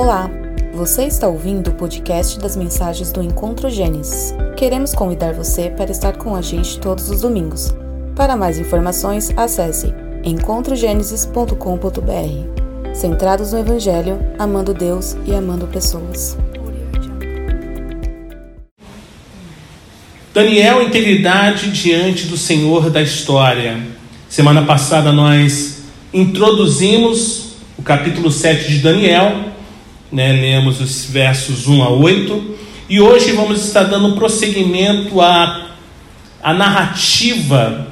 Olá, 0.00 0.30
você 0.72 1.06
está 1.06 1.26
ouvindo 1.26 1.70
o 1.70 1.74
podcast 1.74 2.38
das 2.38 2.56
mensagens 2.56 3.10
do 3.10 3.20
Encontro 3.20 3.68
Gênesis. 3.68 4.32
Queremos 4.56 4.94
convidar 4.94 5.34
você 5.34 5.70
para 5.70 5.90
estar 5.90 6.16
com 6.16 6.36
a 6.36 6.40
gente 6.40 6.78
todos 6.78 7.10
os 7.10 7.22
domingos. 7.22 7.74
Para 8.14 8.36
mais 8.36 8.60
informações, 8.60 9.32
acesse 9.36 9.92
encontrogenesis.com.br. 10.22 12.94
Centrados 12.94 13.52
no 13.52 13.58
Evangelho, 13.58 14.20
amando 14.38 14.72
Deus 14.72 15.16
e 15.26 15.34
amando 15.34 15.66
pessoas. 15.66 16.38
Daniel, 20.32 20.80
integridade 20.80 21.72
diante 21.72 22.28
do 22.28 22.36
Senhor 22.36 22.88
da 22.88 23.02
história. 23.02 23.76
Semana 24.28 24.64
passada 24.64 25.10
nós 25.10 25.82
introduzimos 26.14 27.54
o 27.76 27.82
capítulo 27.82 28.30
7 28.30 28.68
de 28.68 28.78
Daniel, 28.78 29.57
né, 30.10 30.32
lemos 30.32 30.80
os 30.80 31.04
versos 31.04 31.66
1 31.66 31.82
a 31.82 31.88
8, 31.90 32.56
e 32.88 33.00
hoje 33.00 33.32
vamos 33.32 33.64
estar 33.64 33.84
dando 33.84 34.14
prosseguimento 34.14 35.20
à, 35.20 35.72
à 36.42 36.54
narrativa 36.54 37.88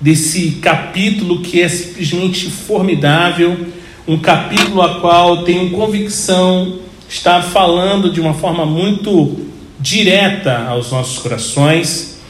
desse 0.00 0.52
capítulo 0.62 1.42
que 1.42 1.60
é 1.60 1.68
simplesmente 1.68 2.50
formidável, 2.50 3.66
um 4.06 4.18
capítulo 4.18 4.80
a 4.80 5.00
qual 5.00 5.44
tenho 5.44 5.70
convicção 5.70 6.78
está 7.08 7.42
falando 7.42 8.10
de 8.10 8.20
uma 8.20 8.34
forma 8.34 8.64
muito 8.64 9.46
direta 9.80 10.66
aos 10.68 10.90
nossos 10.90 11.18
corações, 11.18 12.20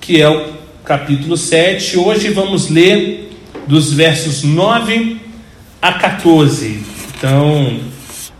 que 0.00 0.20
é 0.20 0.28
o 0.28 0.52
capítulo 0.84 1.36
7. 1.36 1.98
Hoje 1.98 2.30
vamos 2.30 2.68
ler 2.68 3.32
dos 3.66 3.92
versos 3.92 4.42
9 4.42 5.20
a 5.80 5.92
14. 5.92 6.82
Então, 7.16 7.80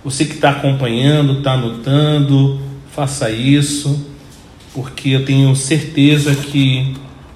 você 0.07 0.25
que 0.25 0.35
está 0.35 0.51
acompanhando, 0.51 1.39
está 1.39 1.55
anotando, 1.55 2.61
faça 2.95 3.29
isso, 3.29 4.07
porque 4.73 5.09
eu 5.09 5.25
tenho 5.25 5.57
certeza 5.57 6.33
que 6.33 6.95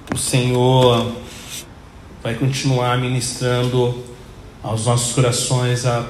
o 0.09 0.17
Senhor 0.17 1.11
vai 2.23 2.33
continuar 2.33 2.97
ministrando 2.97 4.01
aos 4.63 4.85
nossos 4.85 5.13
corações 5.13 5.85
a, 5.85 6.09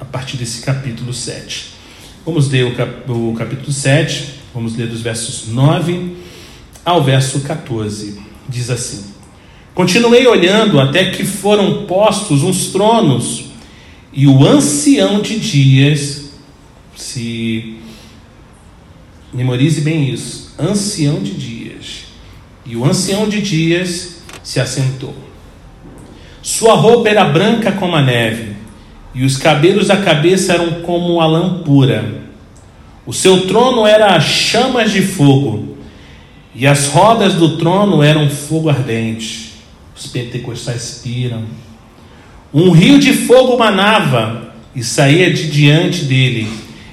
a 0.00 0.04
partir 0.04 0.36
desse 0.36 0.62
capítulo 0.62 1.14
7. 1.14 1.74
Vamos 2.26 2.50
ler 2.50 2.64
o, 2.64 2.74
cap, 2.74 3.08
o 3.08 3.32
capítulo 3.38 3.70
7, 3.70 4.34
vamos 4.52 4.76
ler 4.76 4.88
dos 4.88 5.00
versos 5.00 5.46
9 5.46 6.16
ao 6.84 7.04
verso 7.04 7.42
14. 7.42 8.20
Diz 8.48 8.68
assim: 8.68 9.14
Continuei 9.76 10.26
olhando 10.26 10.80
até 10.80 11.12
que 11.12 11.24
foram 11.24 11.86
postos 11.86 12.42
uns 12.42 12.72
tronos, 12.72 13.44
e 14.12 14.26
o 14.26 14.46
ancião 14.46 15.20
de 15.20 15.38
dias, 15.38 16.30
se 16.96 17.76
memorize 19.32 19.80
bem 19.80 20.10
isso, 20.10 20.54
ancião 20.58 21.22
de 21.22 21.32
dias, 21.32 22.04
e 22.64 22.76
o 22.76 22.84
ancião 22.84 23.28
de 23.28 23.40
dias 23.40 24.22
se 24.42 24.60
assentou. 24.60 25.14
Sua 26.42 26.74
roupa 26.74 27.08
era 27.08 27.24
branca 27.24 27.72
como 27.72 27.94
a 27.94 28.02
neve, 28.02 28.56
e 29.14 29.24
os 29.24 29.36
cabelos 29.36 29.88
da 29.88 29.96
cabeça 29.96 30.54
eram 30.54 30.82
como 30.82 31.20
a 31.20 31.26
lã 31.26 31.62
pura. 31.62 32.22
O 33.04 33.12
seu 33.12 33.46
trono 33.46 33.86
era 33.86 34.18
chamas 34.20 34.92
de 34.92 35.02
fogo, 35.02 35.76
e 36.54 36.66
as 36.66 36.88
rodas 36.88 37.34
do 37.34 37.58
trono 37.58 38.02
eram 38.02 38.28
fogo 38.28 38.68
ardente 38.68 39.48
os 39.98 40.06
pentecostais 40.06 41.00
piram. 41.02 41.42
Um 42.52 42.70
rio 42.70 42.98
de 42.98 43.12
fogo 43.12 43.58
manava 43.58 44.54
e 44.74 44.82
saía 44.82 45.30
de 45.30 45.50
diante 45.50 46.04
dele. 46.04 46.48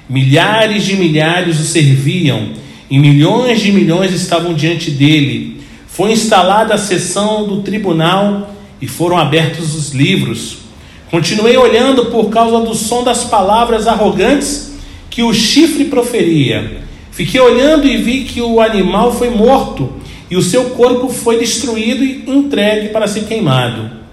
Milhares 0.06 0.84
de 0.84 0.96
milhares 0.96 1.58
o 1.58 1.64
serviam, 1.64 2.50
e 2.90 2.98
milhões 2.98 3.60
de 3.60 3.72
milhões 3.72 4.12
estavam 4.12 4.52
diante 4.52 4.90
dele. 4.90 5.62
Foi 5.86 6.12
instalada 6.12 6.74
a 6.74 6.78
sessão 6.78 7.48
do 7.48 7.62
tribunal 7.62 8.54
e 8.82 8.86
foram 8.86 9.16
abertos 9.16 9.74
os 9.74 9.92
livros. 9.92 10.58
Continuei 11.10 11.56
olhando 11.56 12.06
por 12.06 12.28
causa 12.28 12.60
do 12.60 12.74
som 12.74 13.02
das 13.02 13.24
palavras 13.24 13.86
arrogantes 13.86 14.74
que 15.08 15.22
o 15.22 15.32
chifre 15.32 15.86
proferia. 15.86 16.82
Fiquei 17.10 17.40
olhando 17.40 17.88
e 17.88 17.96
vi 17.96 18.24
que 18.24 18.42
o 18.42 18.60
animal 18.60 19.10
foi 19.10 19.30
morto 19.30 19.94
e 20.30 20.36
o 20.36 20.42
seu 20.42 20.66
corpo 20.70 21.08
foi 21.08 21.38
destruído 21.38 22.04
e 22.04 22.24
entregue 22.26 22.90
para 22.90 23.06
ser 23.06 23.24
queimado. 23.24 24.05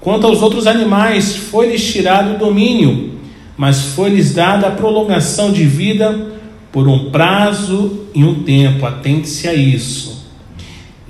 Quanto 0.00 0.26
aos 0.26 0.40
outros 0.40 0.66
animais, 0.66 1.36
foi-lhes 1.36 1.84
tirado 1.92 2.34
o 2.34 2.38
domínio, 2.38 3.12
mas 3.56 3.80
foi-lhes 3.94 4.32
dada 4.32 4.68
a 4.68 4.70
prolongação 4.70 5.52
de 5.52 5.64
vida 5.64 6.32
por 6.72 6.88
um 6.88 7.10
prazo 7.10 8.06
e 8.14 8.24
um 8.24 8.42
tempo. 8.42 8.86
Atente-se 8.86 9.46
a 9.46 9.54
isso. 9.54 10.26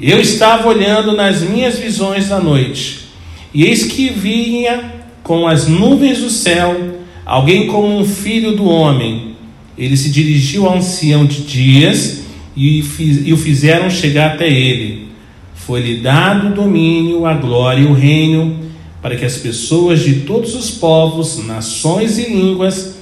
Eu 0.01 0.21
estava 0.21 0.69
olhando 0.69 1.13
nas 1.13 1.43
minhas 1.43 1.79
visões 1.79 2.29
da 2.29 2.41
noite, 2.41 3.07
e 3.55 3.65
eis 3.65 3.85
que 3.85 4.09
vinha 4.09 4.95
com 5.23 5.47
as 5.47 5.69
nuvens 5.69 6.19
do 6.19 6.31
céu 6.31 7.01
alguém 7.25 7.69
como 7.69 7.97
um 7.97 8.05
filho 8.05 8.57
do 8.57 8.65
homem. 8.65 9.37
Ele 9.79 9.97
se 9.97 10.11
dirigiu 10.11 10.67
ao 10.67 10.79
ancião 10.79 11.25
de 11.25 11.43
dias 11.43 12.25
e, 12.57 12.83
e 13.25 13.33
o 13.33 13.37
fizeram 13.37 13.89
chegar 13.89 14.33
até 14.33 14.49
ele. 14.49 15.09
Foi-lhe 15.55 15.99
dado 15.99 16.49
o 16.49 16.55
domínio, 16.55 17.25
a 17.27 17.35
glória 17.35 17.83
e 17.83 17.87
o 17.87 17.93
reino, 17.93 18.59
para 19.01 19.17
que 19.17 19.25
as 19.25 19.39
pessoas 19.39 20.01
de 20.01 20.21
todos 20.21 20.55
os 20.55 20.71
povos, 20.71 21.45
nações 21.45 22.19
e 22.19 22.29
línguas 22.29 22.97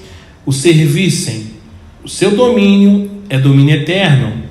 o 0.47 0.53
servissem. 0.53 1.47
O 2.03 2.09
seu 2.09 2.35
domínio 2.35 3.11
é 3.29 3.39
domínio 3.39 3.75
eterno, 3.75 4.45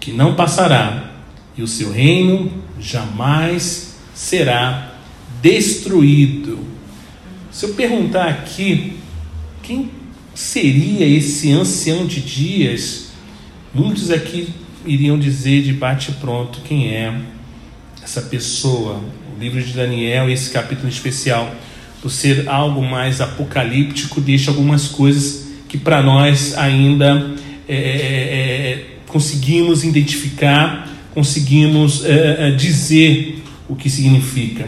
que 0.00 0.12
não 0.12 0.34
passará, 0.34 1.12
e 1.56 1.62
o 1.62 1.66
seu 1.66 1.90
reino 1.90 2.50
jamais 2.78 3.96
será 4.14 4.94
destruído. 5.40 6.58
Se 7.50 7.64
eu 7.64 7.74
perguntar 7.74 8.28
aqui, 8.28 8.94
quem 9.62 9.90
seria 10.34 11.06
esse 11.06 11.50
ancião 11.50 12.06
de 12.06 12.20
dias? 12.20 13.08
Muitos 13.72 14.10
aqui 14.10 14.48
iriam 14.84 15.18
dizer 15.18 15.62
de 15.62 15.72
bate-pronto 15.72 16.60
quem 16.64 16.88
é 16.88 17.20
essa 18.02 18.22
pessoa. 18.22 19.00
Livro 19.38 19.62
de 19.62 19.72
Daniel, 19.72 20.28
esse 20.28 20.50
capítulo 20.50 20.88
especial, 20.88 21.54
por 22.02 22.10
ser 22.10 22.48
algo 22.48 22.82
mais 22.82 23.20
apocalíptico, 23.20 24.20
deixa 24.20 24.50
algumas 24.50 24.88
coisas 24.88 25.48
que 25.68 25.78
para 25.78 26.02
nós 26.02 26.58
ainda 26.58 27.34
é, 27.68 27.76
é, 27.76 27.78
é, 27.78 28.86
conseguimos 29.06 29.84
identificar, 29.84 30.92
conseguimos 31.14 32.04
é, 32.04 32.48
é, 32.48 32.50
dizer 32.50 33.44
o 33.68 33.76
que 33.76 33.88
significa. 33.88 34.66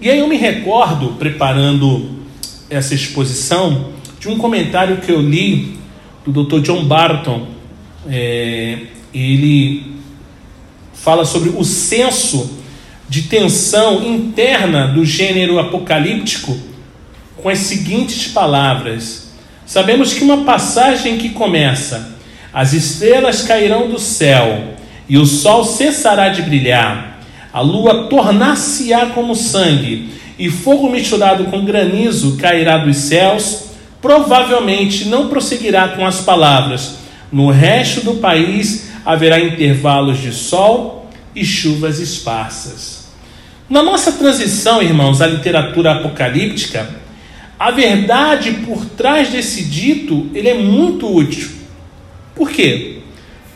E 0.00 0.08
aí 0.08 0.18
eu 0.18 0.28
me 0.28 0.38
recordo, 0.38 1.18
preparando 1.18 2.20
essa 2.70 2.94
exposição, 2.94 3.92
de 4.18 4.28
um 4.28 4.38
comentário 4.38 4.96
que 4.96 5.12
eu 5.12 5.20
li 5.20 5.76
do 6.26 6.42
Dr. 6.42 6.60
John 6.60 6.86
Barton, 6.86 7.48
é, 8.08 8.78
ele 9.12 9.92
fala 10.94 11.26
sobre 11.26 11.50
o 11.50 11.62
senso 11.62 12.63
de 13.08 13.22
tensão 13.22 14.02
interna 14.02 14.88
do 14.88 15.04
gênero 15.04 15.58
apocalíptico 15.58 16.56
com 17.36 17.48
as 17.48 17.58
seguintes 17.58 18.28
palavras: 18.28 19.32
Sabemos 19.66 20.12
que 20.14 20.24
uma 20.24 20.44
passagem 20.44 21.18
que 21.18 21.30
começa: 21.30 22.16
As 22.52 22.72
estrelas 22.72 23.42
cairão 23.42 23.88
do 23.88 23.98
céu 23.98 24.74
e 25.08 25.18
o 25.18 25.26
sol 25.26 25.64
cessará 25.64 26.30
de 26.30 26.42
brilhar, 26.42 27.20
a 27.52 27.60
lua 27.60 28.08
tornar-se-á 28.08 29.06
como 29.06 29.34
sangue 29.34 30.10
e 30.38 30.50
fogo 30.50 30.90
misturado 30.90 31.44
com 31.44 31.64
granizo 31.64 32.36
cairá 32.36 32.78
dos 32.78 32.96
céus, 32.96 33.66
provavelmente 34.00 35.08
não 35.08 35.28
prosseguirá 35.28 35.88
com 35.88 36.04
as 36.06 36.20
palavras. 36.20 36.96
No 37.30 37.50
resto 37.50 38.00
do 38.00 38.14
país 38.14 38.90
haverá 39.04 39.38
intervalos 39.38 40.20
de 40.20 40.32
sol 40.32 41.03
e 41.34 41.44
chuvas 41.44 41.98
esparsas. 41.98 43.04
Na 43.68 43.82
nossa 43.82 44.12
transição, 44.12 44.82
irmãos, 44.82 45.20
à 45.20 45.26
literatura 45.26 45.92
apocalíptica, 45.92 46.88
a 47.58 47.70
verdade 47.70 48.52
por 48.66 48.84
trás 48.84 49.30
desse 49.30 49.64
dito 49.64 50.28
ele 50.34 50.48
é 50.48 50.54
muito 50.54 51.12
útil. 51.12 51.50
Por 52.34 52.50
quê? 52.50 52.98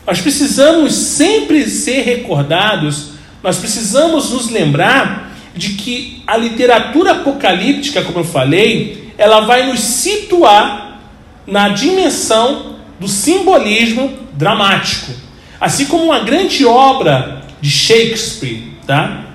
Nós 0.07 0.19
precisamos 0.19 0.93
sempre 0.93 1.69
ser 1.69 2.01
recordados, 2.01 3.11
nós 3.43 3.57
precisamos 3.57 4.31
nos 4.31 4.49
lembrar 4.49 5.31
de 5.55 5.73
que 5.73 6.23
a 6.25 6.35
literatura 6.37 7.11
apocalíptica, 7.11 8.01
como 8.01 8.19
eu 8.19 8.23
falei, 8.23 9.13
ela 9.17 9.41
vai 9.41 9.67
nos 9.67 9.79
situar 9.79 10.99
na 11.45 11.69
dimensão 11.69 12.77
do 12.99 13.07
simbolismo 13.07 14.17
dramático. 14.33 15.11
Assim 15.59 15.85
como 15.85 16.05
uma 16.05 16.19
grande 16.19 16.65
obra 16.65 17.38
de 17.61 17.69
Shakespeare. 17.69 18.63
Tá? 18.85 19.25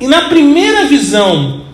E 0.00 0.06
na 0.06 0.28
primeira 0.28 0.86
visão 0.86 1.64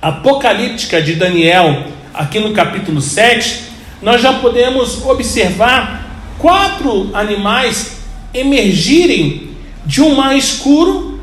apocalíptica 0.00 1.00
de 1.00 1.14
Daniel, 1.14 1.84
aqui 2.12 2.38
no 2.38 2.52
capítulo 2.52 3.00
7, 3.00 3.60
nós 4.02 4.20
já 4.20 4.34
podemos 4.34 5.04
observar 5.04 6.34
quatro 6.38 7.10
animais 7.14 7.98
emergirem 8.34 9.50
de 9.86 10.02
um 10.02 10.14
mar 10.14 10.36
escuro 10.36 11.20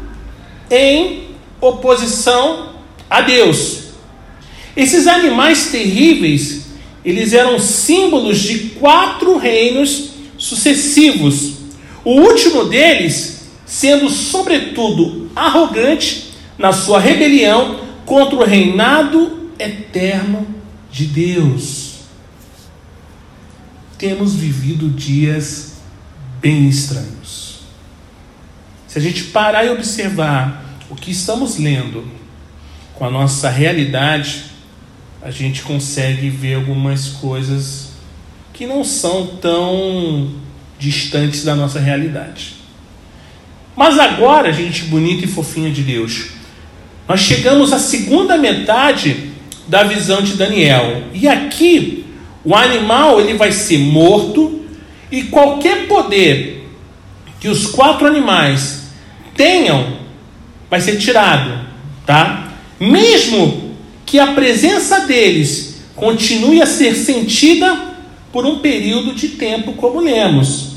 em 0.69 1.27
oposição 1.59 2.69
a 3.09 3.21
Deus. 3.21 3.81
Esses 4.75 5.06
animais 5.06 5.67
terríveis, 5.67 6.67
eles 7.03 7.33
eram 7.33 7.59
símbolos 7.59 8.39
de 8.39 8.59
quatro 8.79 9.38
reinos 9.38 10.12
sucessivos. 10.38 11.60
O 12.03 12.21
último 12.21 12.65
deles 12.65 13.42
sendo 13.65 14.09
sobretudo 14.09 15.31
arrogante 15.36 16.33
na 16.57 16.74
sua 16.74 17.00
rebelião 17.00 17.80
contra 18.06 18.36
o 18.36 18.44
reinado 18.44 19.50
eterno 19.57 20.45
de 20.92 21.06
Deus. 21.06 22.01
Temos 23.98 24.36
vivido 24.36 24.89
dias 24.89 25.75
bem 26.42 26.68
estranhos. 26.68 27.62
Se 28.88 28.98
a 28.98 29.01
gente 29.01 29.25
parar 29.25 29.63
e 29.63 29.69
observar 29.69 30.65
o 30.89 30.95
que 30.95 31.12
estamos 31.12 31.57
lendo 31.57 32.06
com 32.95 33.06
a 33.06 33.09
nossa 33.09 33.50
realidade, 33.50 34.45
a 35.21 35.31
gente 35.31 35.62
consegue 35.62 36.30
ver 36.30 36.56
algumas 36.56 37.07
coisas 37.07 37.92
que 38.51 38.65
não 38.68 38.83
são 38.83 39.27
tão 39.38 40.31
distantes 40.81 41.43
da 41.43 41.55
nossa 41.55 41.79
realidade. 41.79 42.55
Mas 43.75 43.99
agora, 43.99 44.51
gente 44.51 44.85
bonita 44.85 45.23
e 45.23 45.27
fofinha 45.27 45.69
de 45.69 45.83
Deus, 45.83 46.29
nós 47.07 47.19
chegamos 47.19 47.71
à 47.71 47.77
segunda 47.77 48.35
metade 48.35 49.29
da 49.67 49.83
visão 49.83 50.23
de 50.23 50.33
Daniel. 50.33 51.03
E 51.13 51.27
aqui, 51.27 52.05
o 52.43 52.55
animal 52.55 53.21
ele 53.21 53.35
vai 53.35 53.51
ser 53.51 53.77
morto 53.77 54.65
e 55.11 55.23
qualquer 55.23 55.87
poder 55.87 56.67
que 57.39 57.47
os 57.47 57.67
quatro 57.67 58.07
animais 58.07 58.87
tenham 59.35 59.99
vai 60.67 60.81
ser 60.81 60.97
tirado, 60.97 61.59
tá? 62.07 62.51
Mesmo 62.79 63.75
que 64.03 64.17
a 64.17 64.33
presença 64.33 65.01
deles 65.01 65.83
continue 65.95 66.59
a 66.59 66.65
ser 66.65 66.95
sentida 66.95 67.91
por 68.31 68.45
um 68.45 68.59
período 68.59 69.13
de 69.13 69.29
tempo, 69.29 69.73
como 69.73 69.99
lemos. 69.99 70.70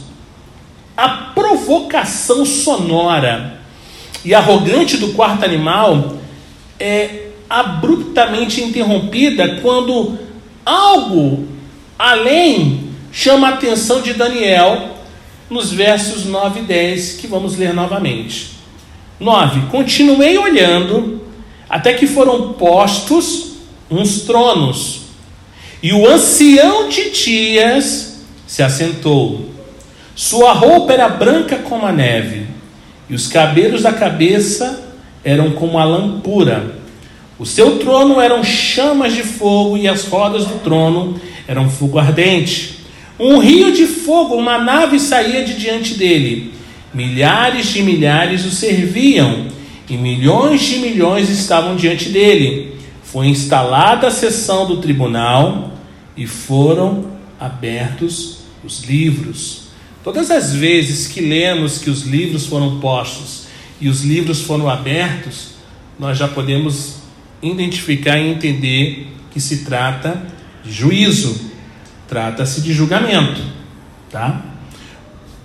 A 0.96 1.08
provocação 1.08 2.44
sonora 2.44 3.58
e 4.25 4.35
arrogante 4.35 4.96
do 4.96 5.12
quarto 5.12 5.44
animal 5.44 6.17
é 6.79 7.29
abruptamente 7.49 8.62
interrompida 8.62 9.61
quando 9.61 10.19
algo 10.64 11.46
além 11.99 12.91
chama 13.12 13.49
a 13.49 13.55
atenção 13.55 14.00
de 14.00 14.14
Daniel 14.14 14.94
nos 15.50 15.70
versos 15.73 16.25
9 16.25 16.61
e 16.61 16.62
10, 16.64 17.12
que 17.14 17.26
vamos 17.26 17.56
ler 17.56 17.73
novamente. 17.73 18.52
9. 19.20 19.69
Continuei 19.70 20.37
olhando 20.38 21.23
até 21.69 21.94
que 21.94 22.06
foram 22.06 22.55
postos 22.55 23.52
uns 23.90 24.23
tronos, 24.23 25.02
e 25.82 25.93
o 25.93 26.08
ancião 26.08 26.88
de 26.88 27.11
dias 27.11 28.20
se 28.47 28.62
assentou. 28.62 29.53
Sua 30.14 30.52
roupa 30.52 30.93
era 30.93 31.08
branca 31.08 31.56
como 31.56 31.87
a 31.87 31.93
neve, 31.93 32.46
e 33.08 33.14
os 33.14 33.26
cabelos 33.26 33.82
da 33.82 33.93
cabeça 33.93 34.93
eram 35.25 35.52
como 35.52 35.78
a 35.78 35.84
lã 35.84 36.20
pura. 36.20 36.76
O 37.38 37.44
seu 37.44 37.78
trono 37.78 38.20
eram 38.20 38.44
chamas 38.44 39.12
de 39.12 39.22
fogo, 39.22 39.76
e 39.76 39.88
as 39.88 40.05
rodas 40.06 40.46
do 40.46 40.58
trono 40.61 41.20
eram 41.49 41.69
fogo 41.69 41.99
ardente. 41.99 42.81
Um 43.19 43.38
rio 43.38 43.72
de 43.72 43.87
fogo, 43.87 44.34
uma 44.34 44.58
nave 44.58 44.99
saía 44.99 45.44
de 45.44 45.55
diante 45.55 45.94
dele 45.94 46.55
Milhares 46.94 47.72
de 47.72 47.82
milhares 47.82 48.44
o 48.44 48.52
serviam 48.52 49.49
e 49.90 49.96
milhões 49.96 50.62
de 50.62 50.78
milhões 50.78 51.28
estavam 51.28 51.75
diante 51.75 52.08
dele. 52.08 52.76
Foi 53.02 53.26
instalada 53.26 54.06
a 54.06 54.12
sessão 54.12 54.64
do 54.64 54.76
tribunal 54.76 55.72
e 56.16 56.25
foram 56.25 57.06
abertos 57.38 58.44
os 58.64 58.84
livros. 58.84 59.63
Todas 60.04 60.30
as 60.30 60.54
vezes 60.54 61.06
que 61.06 61.22
lemos 61.22 61.78
que 61.78 61.88
os 61.88 62.02
livros 62.02 62.44
foram 62.44 62.78
postos 62.78 63.46
e 63.80 63.88
os 63.88 64.02
livros 64.02 64.42
foram 64.42 64.68
abertos, 64.68 65.54
nós 65.98 66.18
já 66.18 66.28
podemos 66.28 66.96
identificar 67.42 68.18
e 68.18 68.28
entender 68.28 69.10
que 69.32 69.40
se 69.40 69.64
trata 69.64 70.22
de 70.62 70.70
juízo, 70.70 71.50
trata-se 72.06 72.60
de 72.60 72.74
julgamento, 72.74 73.40
tá? 74.10 74.44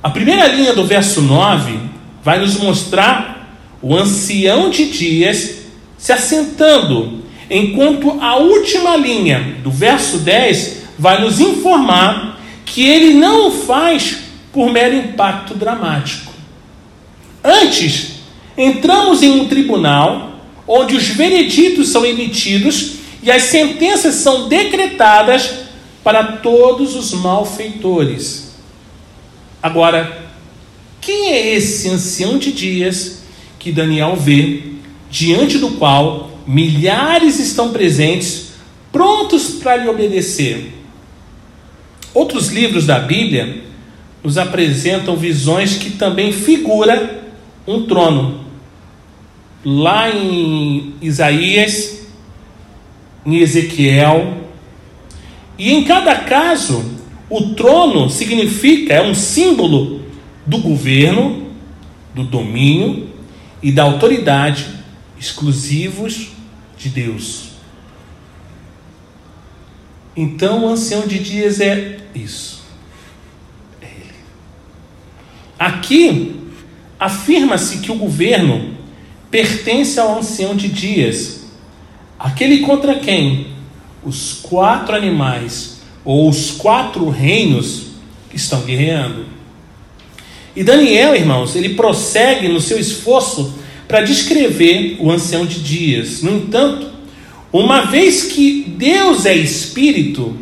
A 0.03 0.09
primeira 0.09 0.47
linha 0.47 0.73
do 0.73 0.85
verso 0.85 1.21
9 1.21 1.79
vai 2.21 2.39
nos 2.39 2.57
mostrar 2.57 3.57
o 3.81 3.95
ancião 3.95 4.69
de 4.69 4.89
dias 4.89 5.59
se 5.97 6.11
assentando, 6.11 7.23
enquanto 7.49 8.19
a 8.19 8.35
última 8.35 8.97
linha 8.97 9.55
do 9.63 9.71
verso 9.71 10.17
10 10.17 10.79
vai 10.99 11.21
nos 11.21 11.39
informar 11.39 12.41
que 12.65 12.85
ele 12.85 13.13
não 13.13 13.47
o 13.47 13.51
faz 13.51 14.28
por 14.59 14.73
mero 14.73 14.93
impacto 14.93 15.55
dramático. 15.55 16.33
Antes, 17.41 18.15
entramos 18.57 19.23
em 19.23 19.31
um 19.31 19.47
tribunal 19.47 20.33
onde 20.67 20.97
os 20.97 21.07
vereditos 21.07 21.87
são 21.87 22.05
emitidos 22.05 22.95
e 23.23 23.31
as 23.31 23.43
sentenças 23.43 24.15
são 24.15 24.49
decretadas 24.49 25.49
para 26.03 26.33
todos 26.39 26.93
os 26.97 27.13
malfeitores. 27.13 28.51
Agora, 29.63 30.29
quem 30.99 31.29
é 31.31 31.55
esse 31.55 31.87
ancião 31.87 32.37
de 32.37 32.51
dias 32.51 33.21
que 33.57 33.71
Daniel 33.71 34.17
vê, 34.17 34.73
diante 35.09 35.57
do 35.57 35.71
qual 35.71 36.31
milhares 36.45 37.39
estão 37.39 37.71
presentes, 37.71 38.47
prontos 38.91 39.51
para 39.51 39.77
lhe 39.77 39.87
obedecer? 39.87 40.73
Outros 42.13 42.49
livros 42.49 42.85
da 42.85 42.99
Bíblia 42.99 43.68
nos 44.23 44.37
apresentam 44.37 45.15
visões 45.15 45.75
que 45.75 45.91
também 45.91 46.31
figura 46.31 47.23
um 47.67 47.85
trono. 47.85 48.45
Lá 49.63 50.09
em 50.09 50.93
Isaías, 51.01 52.07
em 53.25 53.37
Ezequiel, 53.37 54.37
e 55.57 55.73
em 55.73 55.83
cada 55.83 56.15
caso 56.15 56.99
o 57.29 57.53
trono 57.53 58.09
significa, 58.09 58.93
é 58.93 59.01
um 59.01 59.13
símbolo 59.13 60.01
do 60.45 60.57
governo, 60.57 61.51
do 62.15 62.23
domínio 62.23 63.09
e 63.61 63.71
da 63.71 63.83
autoridade 63.83 64.65
exclusivos 65.19 66.29
de 66.77 66.89
Deus. 66.89 67.49
Então, 70.15 70.65
o 70.65 70.69
ancião 70.69 71.05
de 71.05 71.19
dias 71.19 71.61
é 71.61 71.99
isso. 72.15 72.63
É 73.81 73.85
ele. 73.85 74.15
Aqui 75.59 76.37
afirma-se 76.97 77.79
que 77.79 77.91
o 77.91 77.95
governo 77.95 78.75
pertence 79.29 79.99
ao 79.99 80.17
ancião 80.17 80.55
de 80.55 80.69
dias, 80.69 81.47
aquele 82.17 82.59
contra 82.59 82.95
quem 82.95 83.47
os 84.03 84.39
quatro 84.41 84.95
animais 84.95 85.81
ou 86.05 86.29
os 86.29 86.51
quatro 86.51 87.09
reinos 87.09 87.87
estão 88.33 88.61
guerreando. 88.61 89.25
E 90.55 90.63
Daniel, 90.63 91.13
irmãos, 91.13 91.55
ele 91.55 91.75
prossegue 91.75 92.47
no 92.47 92.61
seu 92.61 92.79
esforço 92.79 93.53
para 93.87 94.01
descrever 94.01 94.97
o 94.99 95.11
ancião 95.11 95.45
de 95.45 95.59
dias. 95.59 96.21
No 96.21 96.37
entanto, 96.37 96.87
uma 97.51 97.85
vez 97.85 98.31
que 98.31 98.63
Deus 98.77 99.25
é 99.25 99.35
espírito, 99.35 100.37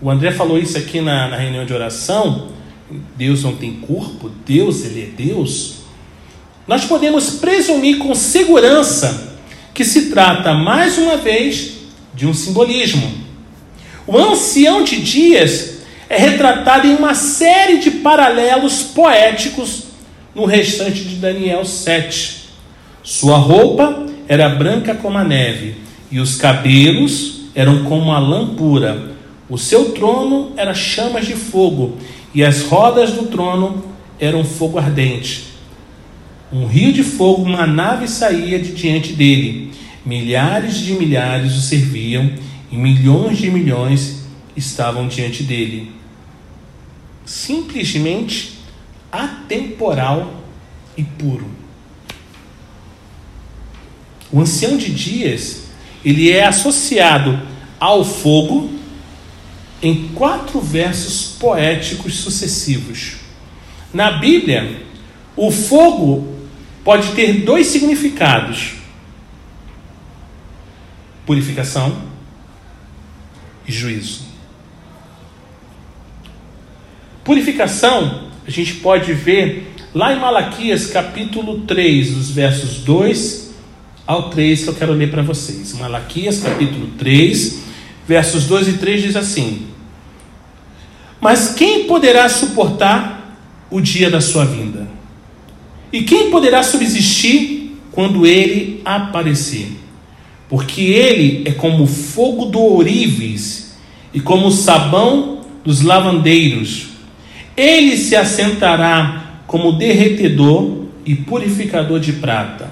o 0.00 0.10
André 0.10 0.32
falou 0.32 0.58
isso 0.58 0.78
aqui 0.78 1.00
na, 1.00 1.28
na 1.28 1.36
reunião 1.36 1.66
de 1.66 1.72
oração, 1.72 2.48
Deus 3.16 3.42
não 3.42 3.56
tem 3.56 3.74
corpo, 3.74 4.30
Deus 4.46 4.84
ele 4.84 5.02
é 5.02 5.24
Deus. 5.24 5.80
Nós 6.66 6.84
podemos 6.84 7.30
presumir 7.30 7.98
com 7.98 8.14
segurança 8.14 9.38
que 9.74 9.84
se 9.84 10.10
trata 10.10 10.54
mais 10.54 10.98
uma 10.98 11.16
vez 11.16 11.72
de 12.14 12.26
um 12.26 12.34
simbolismo. 12.34 13.12
O 14.06 14.18
ancião 14.18 14.82
de 14.84 15.00
dias 15.00 15.78
é 16.08 16.16
retratado 16.18 16.86
em 16.86 16.96
uma 16.96 17.14
série 17.14 17.78
de 17.78 17.90
paralelos 17.90 18.82
poéticos 18.82 19.84
no 20.34 20.44
restante 20.44 21.04
de 21.04 21.16
Daniel 21.16 21.64
7. 21.64 22.48
Sua 23.02 23.36
roupa 23.36 24.06
era 24.28 24.48
branca 24.48 24.94
como 24.94 25.18
a 25.18 25.24
neve, 25.24 25.76
e 26.10 26.20
os 26.20 26.36
cabelos 26.36 27.42
eram 27.54 27.84
como 27.84 28.12
a 28.12 28.18
lã 28.18 28.54
pura. 28.54 29.10
O 29.48 29.58
seu 29.58 29.92
trono 29.92 30.52
era 30.56 30.74
chamas 30.74 31.26
de 31.26 31.34
fogo, 31.34 31.96
e 32.34 32.44
as 32.44 32.62
rodas 32.62 33.12
do 33.12 33.26
trono 33.26 33.84
eram 34.18 34.44
fogo 34.44 34.78
ardente. 34.78 35.50
Um 36.52 36.66
rio 36.66 36.92
de 36.92 37.02
fogo, 37.02 37.42
uma 37.42 37.66
nave 37.66 38.08
saía 38.08 38.58
de 38.58 38.72
diante 38.72 39.12
dele. 39.12 39.72
Milhares 40.04 40.78
de 40.78 40.92
milhares 40.94 41.54
o 41.54 41.60
serviam 41.60 42.32
e 42.70 42.76
milhões 42.76 43.38
de 43.38 43.50
milhões 43.50 44.24
estavam 44.56 45.08
diante 45.08 45.42
dele. 45.42 45.92
Simplesmente 47.24 48.58
atemporal 49.12 50.42
e 50.96 51.02
puro. 51.02 51.46
O 54.32 54.40
ancião 54.40 54.76
de 54.76 54.92
dias, 54.92 55.64
ele 56.04 56.30
é 56.30 56.46
associado 56.46 57.40
ao 57.78 58.04
fogo 58.04 58.70
em 59.82 60.08
quatro 60.08 60.60
versos 60.60 61.36
poéticos 61.38 62.14
sucessivos. 62.16 63.16
Na 63.92 64.12
Bíblia, 64.12 64.82
o 65.36 65.50
fogo 65.50 66.36
pode 66.84 67.12
ter 67.12 67.44
dois 67.44 67.66
significados: 67.68 68.74
purificação 71.24 71.96
e 73.66 73.72
juízo. 73.72 74.30
Purificação, 77.24 78.30
a 78.46 78.50
gente 78.50 78.74
pode 78.74 79.12
ver 79.12 79.72
lá 79.94 80.12
em 80.12 80.18
Malaquias 80.18 80.86
capítulo 80.86 81.60
3, 81.60 82.16
os 82.16 82.30
versos 82.30 82.78
2 82.78 83.50
ao 84.06 84.30
3, 84.30 84.64
que 84.64 84.68
eu 84.68 84.74
quero 84.74 84.92
ler 84.92 85.10
para 85.10 85.22
vocês. 85.22 85.72
Malaquias 85.74 86.40
capítulo 86.40 86.88
3, 86.98 87.62
versos 88.06 88.46
2 88.46 88.68
e 88.68 88.72
3 88.74 89.02
diz 89.02 89.16
assim: 89.16 89.69
Mas 91.20 91.54
quem 91.54 91.84
poderá 91.84 92.28
suportar 92.28 93.36
o 93.70 93.80
dia 93.80 94.10
da 94.10 94.20
sua 94.20 94.44
vinda? 94.44 94.88
E 95.92 96.02
quem 96.02 96.30
poderá 96.30 96.62
subsistir 96.62 97.76
quando 97.92 98.26
ele 98.26 98.80
aparecer? 98.84 99.72
Porque 100.48 100.80
ele 100.82 101.42
é 101.46 101.52
como 101.52 101.84
o 101.84 101.86
fogo 101.86 102.46
do 102.46 102.58
ourives 102.58 103.76
e 104.14 104.20
como 104.20 104.46
o 104.46 104.52
sabão 104.52 105.40
dos 105.64 105.82
lavandeiros. 105.82 106.88
Ele 107.56 107.96
se 107.96 108.16
assentará 108.16 109.42
como 109.46 109.72
derretedor 109.72 110.86
e 111.04 111.14
purificador 111.14 112.00
de 112.00 112.14
prata. 112.14 112.70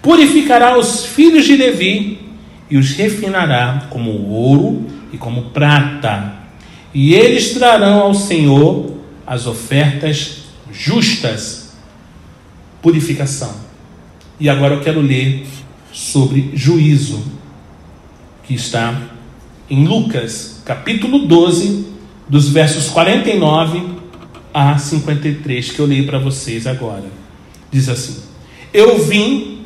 Purificará 0.00 0.78
os 0.78 1.06
filhos 1.06 1.44
de 1.44 1.56
Levi 1.56 2.18
e 2.70 2.76
os 2.76 2.92
refinará 2.92 3.86
como 3.90 4.28
ouro 4.28 4.86
e 5.12 5.18
como 5.18 5.50
prata. 5.50 6.41
E 6.94 7.14
eles 7.14 7.52
trarão 7.54 8.00
ao 8.00 8.14
Senhor 8.14 8.94
as 9.26 9.46
ofertas 9.46 10.42
justas 10.72 11.72
purificação. 12.82 13.54
E 14.38 14.48
agora 14.48 14.74
eu 14.74 14.80
quero 14.80 15.00
ler 15.00 15.46
sobre 15.92 16.50
juízo, 16.54 17.22
que 18.44 18.54
está 18.54 19.00
em 19.70 19.86
Lucas, 19.86 20.60
capítulo 20.64 21.26
12, 21.26 21.86
dos 22.28 22.48
versos 22.48 22.88
49 22.88 23.82
a 24.52 24.76
53, 24.76 25.70
que 25.70 25.78
eu 25.78 25.86
li 25.86 26.04
para 26.04 26.18
vocês 26.18 26.66
agora. 26.66 27.04
Diz 27.70 27.88
assim: 27.88 28.16
Eu 28.72 29.04
vim 29.04 29.60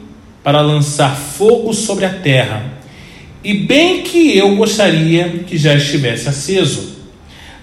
para 0.45 0.61
lançar 0.61 1.17
fogo 1.17 1.73
sobre 1.73 2.05
a 2.05 2.13
terra, 2.13 2.75
e 3.43 3.55
bem 3.55 4.03
que 4.03 4.37
eu 4.37 4.57
gostaria 4.57 5.45
que 5.47 5.57
já 5.57 5.75
estivesse 5.75 6.29
aceso, 6.29 6.96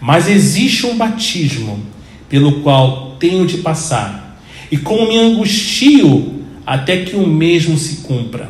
mas 0.03 0.27
existe 0.27 0.85
um 0.85 0.97
batismo 0.97 1.79
pelo 2.27 2.59
qual 2.59 3.15
tenho 3.17 3.47
de 3.47 3.59
passar 3.59 4.37
e 4.69 4.75
como 4.75 5.07
me 5.07 5.17
angustio 5.17 6.41
até 6.65 7.05
que 7.05 7.15
o 7.15 7.25
mesmo 7.25 7.77
se 7.77 8.01
cumpra. 8.01 8.49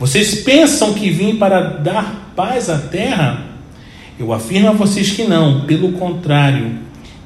Vocês 0.00 0.36
pensam 0.36 0.94
que 0.94 1.10
vim 1.10 1.36
para 1.36 1.60
dar 1.60 2.32
paz 2.34 2.70
à 2.70 2.78
terra? 2.78 3.48
Eu 4.18 4.32
afirmo 4.32 4.68
a 4.70 4.72
vocês 4.72 5.10
que 5.10 5.24
não, 5.24 5.66
pelo 5.66 5.92
contrário, 5.92 6.76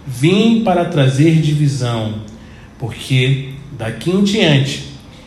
vim 0.04 0.64
para 0.64 0.84
trazer 0.86 1.40
divisão, 1.40 2.14
porque 2.80 3.50
daqui 3.78 4.10
em 4.10 4.24
diante 4.24 4.86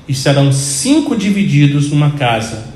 estarão 0.10 0.52
cinco 0.52 1.16
divididos 1.16 1.90
numa 1.90 2.12
casa, 2.12 2.68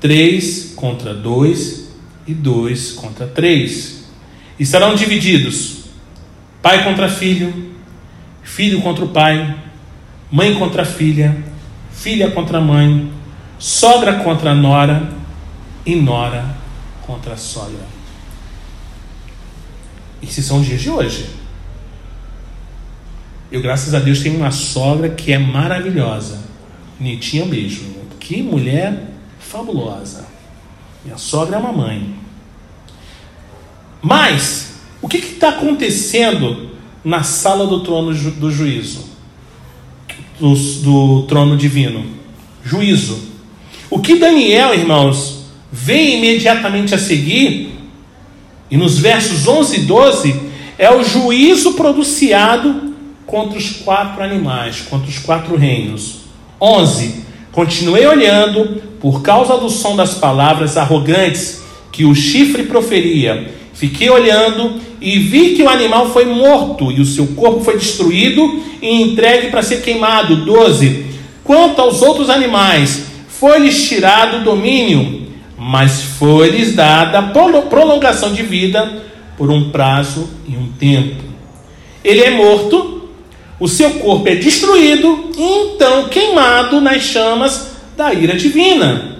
três 0.00 0.72
contra 0.74 1.14
dois 1.14 1.92
e 2.26 2.34
dois 2.34 2.90
contra 2.90 3.28
três. 3.28 3.99
Estarão 4.60 4.94
divididos 4.94 5.84
pai 6.60 6.84
contra 6.84 7.08
filho, 7.08 7.72
filho 8.42 8.82
contra 8.82 9.02
o 9.02 9.08
pai, 9.08 9.56
mãe 10.30 10.54
contra 10.56 10.84
filha, 10.84 11.42
filha 11.90 12.30
contra 12.30 12.60
mãe, 12.60 13.10
sogra 13.58 14.22
contra 14.22 14.54
nora 14.54 15.10
e 15.86 15.96
nora 15.96 16.54
contra 17.06 17.38
sogra. 17.38 17.86
Esses 20.22 20.44
são 20.44 20.60
os 20.60 20.66
dias 20.66 20.82
de 20.82 20.90
hoje. 20.90 21.30
Eu, 23.50 23.62
graças 23.62 23.94
a 23.94 23.98
Deus, 23.98 24.20
tenho 24.20 24.36
uma 24.36 24.50
sogra 24.50 25.08
que 25.08 25.32
é 25.32 25.38
maravilhosa. 25.38 26.44
Nitinha 27.00 27.46
mesmo. 27.46 27.94
Que 28.20 28.42
mulher 28.42 29.08
fabulosa. 29.38 30.28
Minha 31.02 31.16
sogra 31.16 31.56
é 31.56 31.58
uma 31.58 31.72
mãe. 31.72 32.19
Mas, 34.02 34.74
o 35.02 35.08
que 35.08 35.18
está 35.18 35.50
acontecendo 35.50 36.70
na 37.04 37.22
sala 37.22 37.66
do 37.66 37.80
trono 37.80 38.12
do 38.12 38.50
juízo, 38.50 39.04
do, 40.38 40.54
do 40.54 41.22
trono 41.26 41.56
divino. 41.56 42.04
Juízo. 42.64 43.18
O 43.90 43.98
que 43.98 44.16
Daniel, 44.16 44.74
irmãos, 44.74 45.44
vê 45.72 46.16
imediatamente 46.16 46.94
a 46.94 46.98
seguir, 46.98 47.74
e 48.70 48.76
nos 48.76 48.98
versos 48.98 49.48
11 49.48 49.76
e 49.76 49.80
12, 49.80 50.40
é 50.78 50.90
o 50.90 51.02
juízo 51.02 51.74
pronunciado 51.74 52.94
contra 53.26 53.58
os 53.58 53.70
quatro 53.70 54.22
animais, 54.22 54.82
contra 54.88 55.08
os 55.08 55.18
quatro 55.18 55.56
reinos. 55.56 56.20
11. 56.60 57.24
Continuei 57.52 58.06
olhando 58.06 58.80
por 59.00 59.22
causa 59.22 59.56
do 59.58 59.68
som 59.68 59.96
das 59.96 60.14
palavras 60.14 60.76
arrogantes 60.76 61.62
que 61.90 62.04
o 62.04 62.14
chifre 62.14 62.64
proferia. 62.64 63.54
Fiquei 63.80 64.10
olhando 64.10 64.78
e 65.00 65.18
vi 65.18 65.54
que 65.54 65.62
o 65.62 65.68
animal 65.70 66.12
foi 66.12 66.26
morto 66.26 66.92
e 66.92 67.00
o 67.00 67.04
seu 67.06 67.28
corpo 67.28 67.64
foi 67.64 67.78
destruído 67.78 68.62
e 68.82 69.00
entregue 69.00 69.48
para 69.48 69.62
ser 69.62 69.80
queimado. 69.80 70.44
12. 70.44 71.06
Quanto 71.42 71.80
aos 71.80 72.02
outros 72.02 72.28
animais, 72.28 73.06
foi-lhes 73.26 73.88
tirado 73.88 74.36
o 74.36 74.44
domínio, 74.44 75.26
mas 75.56 76.02
foi-lhes 76.02 76.74
dada 76.74 77.22
prolongação 77.22 78.34
de 78.34 78.42
vida 78.42 79.02
por 79.38 79.50
um 79.50 79.70
prazo 79.70 80.28
e 80.46 80.54
um 80.54 80.68
tempo. 80.78 81.24
Ele 82.04 82.20
é 82.20 82.30
morto, 82.32 83.08
o 83.58 83.66
seu 83.66 83.92
corpo 83.92 84.28
é 84.28 84.34
destruído 84.34 85.30
e 85.38 85.42
então 85.42 86.06
queimado 86.10 86.82
nas 86.82 87.02
chamas 87.02 87.70
da 87.96 88.12
ira 88.12 88.36
divina. 88.36 89.16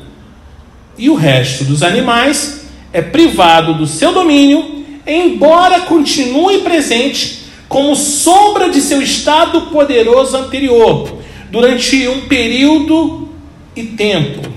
E 0.99 1.09
o 1.09 1.15
resto 1.15 1.65
dos 1.65 1.83
animais 1.83 2.60
é 2.93 3.01
privado 3.03 3.75
do 3.75 3.87
seu 3.87 4.13
domínio 4.13 4.81
embora 5.07 5.81
continue 5.83 6.59
presente 6.59 7.41
como 7.69 7.95
sombra 7.95 8.71
de 8.71 8.81
seu 8.81 9.01
estado 9.01 9.63
poderoso 9.63 10.37
anterior, 10.37 11.19
durante 11.51 12.09
um 12.09 12.23
período 12.23 13.29
e 13.77 13.85
tempo. 13.85 14.53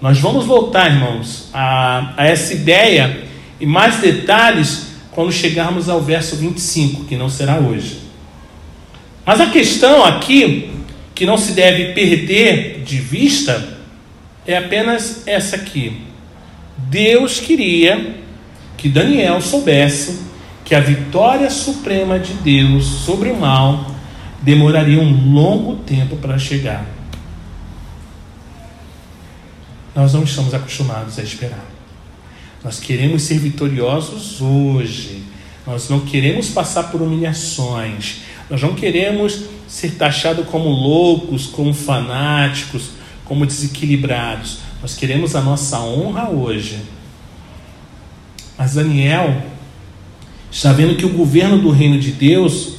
Nós 0.00 0.18
vamos 0.18 0.44
voltar, 0.44 0.90
irmãos, 0.90 1.48
a, 1.52 2.14
a 2.16 2.26
essa 2.26 2.54
ideia 2.54 3.24
e 3.58 3.66
mais 3.66 3.96
detalhes 3.96 4.88
quando 5.10 5.32
chegarmos 5.32 5.88
ao 5.88 6.00
verso 6.00 6.36
25, 6.36 7.04
que 7.04 7.16
não 7.16 7.28
será 7.28 7.58
hoje. 7.58 7.98
Mas 9.24 9.40
a 9.40 9.46
questão 9.46 10.04
aqui, 10.04 10.70
que 11.14 11.26
não 11.26 11.36
se 11.36 11.52
deve 11.52 11.92
perder 11.92 12.82
de 12.84 12.98
vista, 12.98 13.78
é 14.46 14.56
apenas 14.56 15.26
essa 15.26 15.56
aqui. 15.56 16.08
Deus 16.78 17.40
queria 17.40 18.16
que 18.76 18.88
Daniel 18.88 19.40
soubesse 19.40 20.20
que 20.64 20.74
a 20.74 20.80
vitória 20.80 21.50
suprema 21.50 22.18
de 22.18 22.34
Deus 22.34 22.84
sobre 22.84 23.30
o 23.30 23.36
mal 23.36 23.90
demoraria 24.42 25.00
um 25.00 25.32
longo 25.32 25.76
tempo 25.76 26.16
para 26.16 26.38
chegar. 26.38 26.86
Nós 29.94 30.14
não 30.14 30.22
estamos 30.22 30.54
acostumados 30.54 31.18
a 31.18 31.22
esperar. 31.22 31.64
Nós 32.62 32.78
queremos 32.78 33.22
ser 33.22 33.38
vitoriosos 33.38 34.40
hoje. 34.40 35.22
Nós 35.66 35.88
não 35.88 36.00
queremos 36.00 36.48
passar 36.50 36.84
por 36.84 37.02
humilhações. 37.02 38.18
Nós 38.48 38.62
não 38.62 38.74
queremos 38.74 39.44
ser 39.66 39.92
taxados 39.96 40.46
como 40.46 40.68
loucos, 40.68 41.46
como 41.46 41.74
fanáticos, 41.74 42.90
como 43.24 43.44
desequilibrados. 43.44 44.58
Nós 44.80 44.94
queremos 44.94 45.34
a 45.34 45.40
nossa 45.40 45.80
honra 45.80 46.30
hoje 46.30 46.78
mas 48.58 48.74
Daniel 48.74 49.40
está 50.50 50.72
vendo 50.72 50.96
que 50.96 51.06
o 51.06 51.10
governo 51.10 51.58
do 51.58 51.70
reino 51.70 51.96
de 51.96 52.10
Deus 52.10 52.72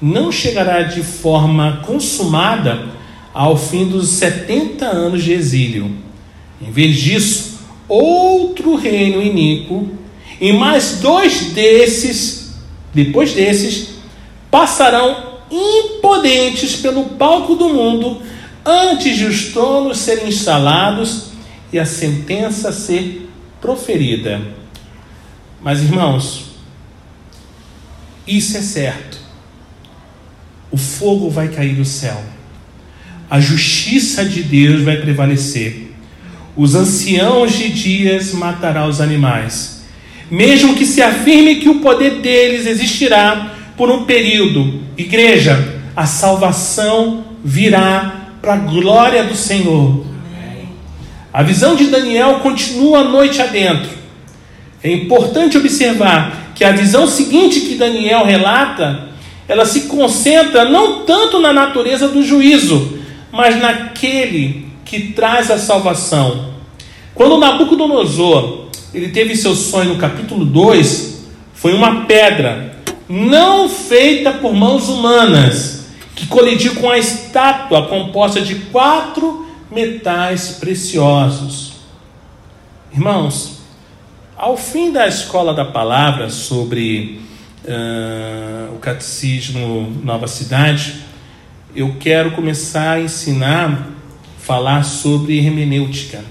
não 0.00 0.32
chegará 0.32 0.84
de 0.84 1.02
forma 1.02 1.82
consumada 1.84 2.86
ao 3.34 3.54
fim 3.54 3.86
dos 3.86 4.08
70 4.08 4.86
anos 4.86 5.22
de 5.22 5.34
exílio. 5.34 5.94
Em 6.62 6.70
vez 6.70 6.96
disso, 6.96 7.58
outro 7.86 8.74
reino 8.74 9.20
iníquo, 9.20 9.90
e 10.40 10.50
mais 10.50 11.00
dois 11.00 11.50
desses, 11.52 12.54
depois 12.94 13.34
desses, 13.34 13.90
passarão 14.50 15.28
impotentes 15.50 16.76
pelo 16.76 17.04
palco 17.04 17.54
do 17.54 17.68
mundo 17.68 18.22
antes 18.64 19.16
de 19.16 19.26
os 19.26 19.46
tronos 19.52 19.98
serem 19.98 20.28
instalados 20.28 21.28
e 21.72 21.78
a 21.78 21.84
sentença 21.84 22.72
ser 22.72 23.28
proferida. 23.60 24.40
Mas, 25.60 25.82
irmãos, 25.82 26.52
isso 28.26 28.56
é 28.56 28.62
certo. 28.62 29.18
O 30.70 30.76
fogo 30.76 31.30
vai 31.30 31.48
cair 31.48 31.74
do 31.74 31.84
céu. 31.84 32.22
A 33.30 33.40
justiça 33.40 34.24
de 34.24 34.42
Deus 34.42 34.82
vai 34.82 34.98
prevalecer. 34.98 35.92
Os 36.56 36.74
anciãos 36.74 37.52
de 37.52 37.70
dias 37.70 38.32
matarão 38.32 38.88
os 38.88 39.00
animais. 39.00 39.82
Mesmo 40.30 40.74
que 40.74 40.84
se 40.84 41.00
afirme 41.00 41.56
que 41.56 41.68
o 41.68 41.80
poder 41.80 42.20
deles 42.20 42.66
existirá 42.66 43.54
por 43.76 43.90
um 43.90 44.04
período, 44.04 44.82
igreja, 44.96 45.80
a 45.94 46.04
salvação 46.04 47.24
virá 47.44 48.32
para 48.42 48.54
a 48.54 48.58
glória 48.58 49.24
do 49.24 49.34
Senhor. 49.34 50.04
A 51.38 51.42
visão 51.44 51.76
de 51.76 51.84
Daniel 51.84 52.40
continua 52.40 52.98
a 52.98 53.04
noite 53.04 53.40
adentro. 53.40 53.90
É 54.82 54.90
importante 54.90 55.56
observar 55.56 56.50
que 56.52 56.64
a 56.64 56.72
visão 56.72 57.06
seguinte 57.06 57.60
que 57.60 57.76
Daniel 57.76 58.24
relata, 58.24 59.10
ela 59.46 59.64
se 59.64 59.82
concentra 59.82 60.64
não 60.64 61.04
tanto 61.04 61.38
na 61.38 61.52
natureza 61.52 62.08
do 62.08 62.24
juízo, 62.24 62.98
mas 63.30 63.56
naquele 63.56 64.66
que 64.84 65.12
traz 65.12 65.48
a 65.48 65.58
salvação. 65.58 66.54
Quando 67.14 67.38
Nabucodonosor 67.38 68.64
ele 68.92 69.10
teve 69.10 69.36
seu 69.36 69.54
sonho 69.54 69.90
no 69.90 69.96
capítulo 69.96 70.44
2, 70.44 71.24
foi 71.54 71.72
uma 71.72 72.04
pedra 72.06 72.80
não 73.08 73.68
feita 73.68 74.32
por 74.32 74.52
mãos 74.52 74.88
humanas, 74.88 75.86
que 76.16 76.26
colidiu 76.26 76.74
com 76.74 76.90
a 76.90 76.98
estátua 76.98 77.86
composta 77.86 78.40
de 78.40 78.56
quatro 78.56 79.46
metais 79.70 80.52
preciosos. 80.60 81.74
Irmãos, 82.92 83.58
ao 84.36 84.56
fim 84.56 84.92
da 84.92 85.06
escola 85.06 85.52
da 85.52 85.64
palavra 85.64 86.30
sobre 86.30 87.20
uh, 87.64 88.74
o 88.74 88.78
catecismo 88.78 89.92
Nova 90.02 90.26
Cidade, 90.26 91.02
eu 91.74 91.96
quero 92.00 92.30
começar 92.32 92.92
a 92.92 93.00
ensinar, 93.00 93.88
falar 94.38 94.84
sobre 94.84 95.38
hermenêutica. 95.38 96.24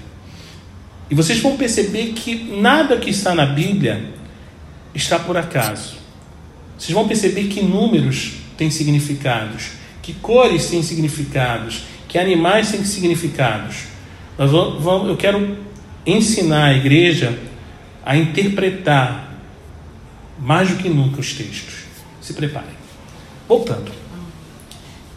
E 1.10 1.14
vocês 1.14 1.38
vão 1.40 1.56
perceber 1.56 2.12
que 2.12 2.34
nada 2.60 2.96
que 2.96 3.10
está 3.10 3.34
na 3.34 3.46
Bíblia 3.46 4.04
está 4.94 5.18
por 5.18 5.36
acaso. 5.36 5.96
Vocês 6.76 6.92
vão 6.92 7.08
perceber 7.08 7.44
que 7.44 7.62
números 7.62 8.32
têm 8.56 8.70
significados, 8.70 9.70
que 10.02 10.12
cores 10.14 10.66
têm 10.66 10.82
significados, 10.82 11.82
que 12.08 12.18
animais 12.18 12.70
têm 12.70 12.84
significados. 12.84 13.76
Nós 14.38 14.50
vamos, 14.50 15.08
eu 15.08 15.16
quero 15.16 15.58
ensinar 16.06 16.68
a 16.68 16.74
igreja 16.74 17.38
a 18.04 18.16
interpretar 18.16 19.34
mais 20.40 20.70
do 20.70 20.76
que 20.76 20.88
nunca 20.88 21.20
os 21.20 21.34
textos. 21.34 21.74
Se 22.20 22.32
preparem. 22.32 22.78
Voltando. 23.46 23.92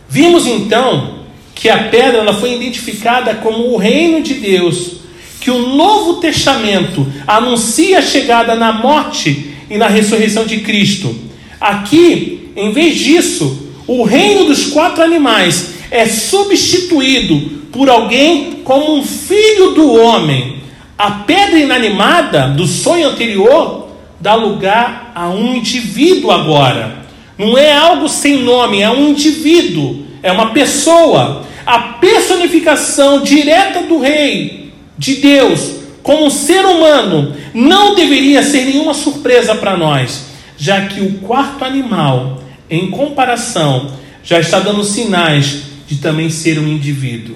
Vimos 0.10 0.46
então 0.46 1.22
que 1.56 1.70
a 1.70 1.90
pedra 1.90 2.20
ela 2.20 2.34
foi 2.34 2.56
identificada 2.56 3.36
como 3.36 3.72
o 3.72 3.78
reino 3.78 4.22
de 4.22 4.34
Deus, 4.36 4.98
que 5.40 5.50
o 5.50 5.76
Novo 5.76 6.16
Testamento 6.16 7.08
anuncia 7.26 8.00
a 8.00 8.02
chegada 8.02 8.56
na 8.56 8.74
morte 8.74 9.56
e 9.70 9.78
na 9.78 9.88
ressurreição 9.88 10.46
de 10.46 10.60
Cristo. 10.60 11.16
Aqui, 11.60 12.52
em 12.56 12.72
vez 12.72 12.98
disso, 12.98 13.70
o 13.88 14.04
reino 14.04 14.46
dos 14.46 14.68
quatro 14.68 15.04
animais 15.04 15.71
é 15.92 16.06
substituído 16.06 17.60
por 17.72 17.90
alguém 17.90 18.62
como 18.64 18.96
um 18.96 19.04
filho 19.04 19.72
do 19.72 19.94
homem. 19.94 20.62
A 20.98 21.12
pedra 21.12 21.60
inanimada 21.60 22.48
do 22.48 22.66
sonho 22.66 23.10
anterior 23.10 23.90
dá 24.20 24.34
lugar 24.36 25.12
a 25.14 25.30
um 25.30 25.56
indivíduo 25.56 26.32
agora. 26.32 27.06
Não 27.38 27.58
é 27.58 27.76
algo 27.76 28.08
sem 28.08 28.38
nome, 28.38 28.82
é 28.82 28.90
um 28.90 29.10
indivíduo, 29.10 30.06
é 30.24 30.32
uma 30.32 30.52
pessoa. 30.52 31.44
A 31.66 31.80
personificação 31.80 33.22
direta 33.22 33.84
do 33.84 34.00
rei, 34.00 34.72
de 34.98 35.16
Deus, 35.16 35.76
como 36.02 36.26
um 36.26 36.30
ser 36.30 36.66
humano, 36.66 37.36
não 37.54 37.96
deveria 37.96 38.44
ser 38.44 38.66
nenhuma 38.66 38.94
surpresa 38.94 39.56
para 39.56 39.76
nós, 39.76 40.26
já 40.58 40.86
que 40.86 41.02
o 41.02 41.14
quarto 41.20 41.66
animal, 41.66 42.42
em 42.70 42.90
comparação, 42.90 43.92
já 44.24 44.40
está 44.40 44.60
dando 44.60 44.84
sinais 44.84 45.71
de 45.92 45.98
também 45.98 46.30
ser 46.30 46.58
um 46.58 46.66
indivíduo. 46.70 47.36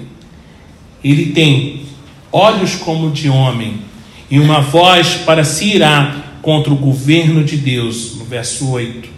Ele 1.04 1.26
tem 1.26 1.82
olhos 2.32 2.74
como 2.74 3.10
de 3.10 3.28
homem 3.28 3.80
e 4.30 4.40
uma 4.40 4.62
voz 4.62 5.08
para 5.26 5.44
se 5.44 5.66
irar 5.66 6.38
contra 6.40 6.72
o 6.72 6.76
governo 6.76 7.44
de 7.44 7.58
Deus, 7.58 8.16
no 8.16 8.24
verso 8.24 8.70
8. 8.70 9.10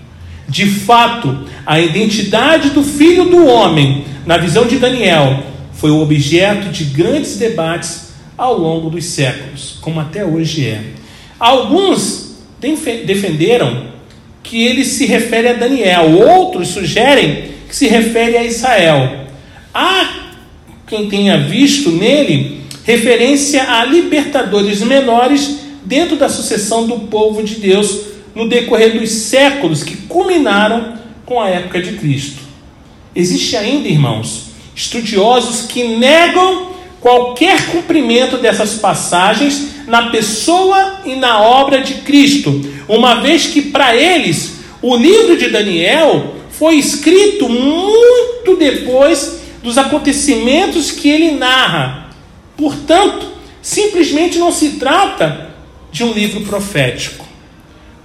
De 0.49 0.67
fato, 0.67 1.45
a 1.65 1.79
identidade 1.79 2.71
do 2.71 2.83
filho 2.83 3.27
do 3.27 3.47
homem, 3.47 4.05
na 4.27 4.39
visão 4.39 4.67
de 4.67 4.77
Daniel, 4.77 5.45
foi 5.73 5.93
o 5.93 6.01
objeto 6.01 6.71
de 6.71 6.83
grandes 6.87 7.37
debates 7.37 8.09
ao 8.37 8.59
longo 8.59 8.91
dos 8.91 9.05
séculos, 9.05 9.79
como 9.81 10.01
até 10.01 10.25
hoje 10.25 10.67
é. 10.67 10.83
Alguns 11.39 12.39
defenderam 12.59 13.87
que 14.43 14.65
ele 14.65 14.85
se 14.85 15.07
refere 15.07 15.47
a 15.47 15.53
Daniel, 15.53 16.11
outros 16.11 16.69
sugerem 16.69 17.57
que 17.69 17.77
se 17.77 17.87
refere 17.87 18.37
a 18.37 18.45
Israel. 18.45 19.28
Há 19.73 20.33
quem 20.87 21.09
tenha 21.09 21.39
visto 21.39 21.91
nele 21.91 22.63
referência 22.85 23.71
a 23.71 23.85
libertadores 23.85 24.81
menores 24.81 25.59
dentro 25.85 26.17
da 26.17 26.29
sucessão 26.29 26.87
do 26.87 27.01
povo 27.01 27.43
de 27.43 27.57
Deus 27.57 28.01
no 28.35 28.49
decorrer 28.49 28.99
dos 28.99 29.11
séculos 29.11 29.83
que 29.83 29.97
culminaram 29.97 30.95
com 31.27 31.41
a 31.41 31.49
época 31.49 31.83
de 31.83 31.93
Cristo. 31.93 32.41
Existe 33.15 33.57
ainda, 33.57 33.89
irmãos, 33.89 34.45
estudiosos 34.75 35.67
que 35.67 35.85
negam 35.85 36.69
qualquer 37.01 37.67
cumprimento 37.67 38.39
dessas 38.39 38.75
passagens 38.75 39.87
na 39.87 40.11
pessoa 40.11 41.01
e 41.05 41.15
na 41.15 41.41
obra 41.41 41.81
de 41.81 41.95
Cristo, 41.95 42.61
uma 42.89 43.21
vez 43.21 43.47
que 43.47 43.63
para 43.63 43.95
eles 43.95 44.59
o 44.81 44.97
livro 44.97 45.37
de 45.37 45.49
Daniel 45.49 46.35
foi 46.51 46.77
escrito 46.77 47.49
muito 47.49 48.57
depois 48.59 49.38
dos 49.63 49.79
acontecimentos 49.79 50.91
que 50.91 51.09
ele 51.09 51.33
narra. 51.33 52.11
Portanto, 52.57 53.27
simplesmente 53.61 54.39
não 54.39 54.53
se 54.53 54.71
trata 54.71 55.51
de 55.91 56.05
um 56.05 56.13
livro 56.13 56.43
profético. 56.43 57.27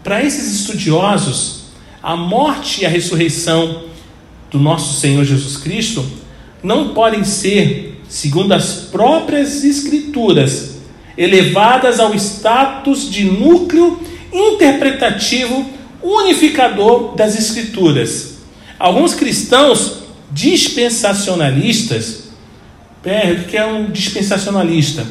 Para 0.04 0.24
esses 0.24 0.54
estudiosos, 0.54 1.64
a 2.02 2.16
morte 2.16 2.82
e 2.82 2.86
a 2.86 2.90
ressurreição 2.90 3.84
do 4.52 4.60
nosso 4.60 5.00
Senhor 5.00 5.24
Jesus 5.24 5.58
Cristo 5.58 6.06
não 6.62 6.94
podem 6.94 7.24
ser, 7.24 8.02
segundo 8.08 8.54
as 8.54 8.74
próprias 8.92 9.64
Escrituras, 9.64 10.78
elevadas 11.18 12.00
ao 12.00 12.14
status 12.16 13.10
de 13.10 13.24
núcleo 13.26 14.00
interpretativo 14.32 15.70
unificador 16.02 17.16
das 17.16 17.38
Escrituras 17.38 18.34
Alguns 18.84 19.14
cristãos 19.14 20.03
dispensacionalistas, 20.34 22.24
o 23.00 23.44
que 23.46 23.56
é 23.56 23.66
um 23.66 23.92
dispensacionalista? 23.92 25.06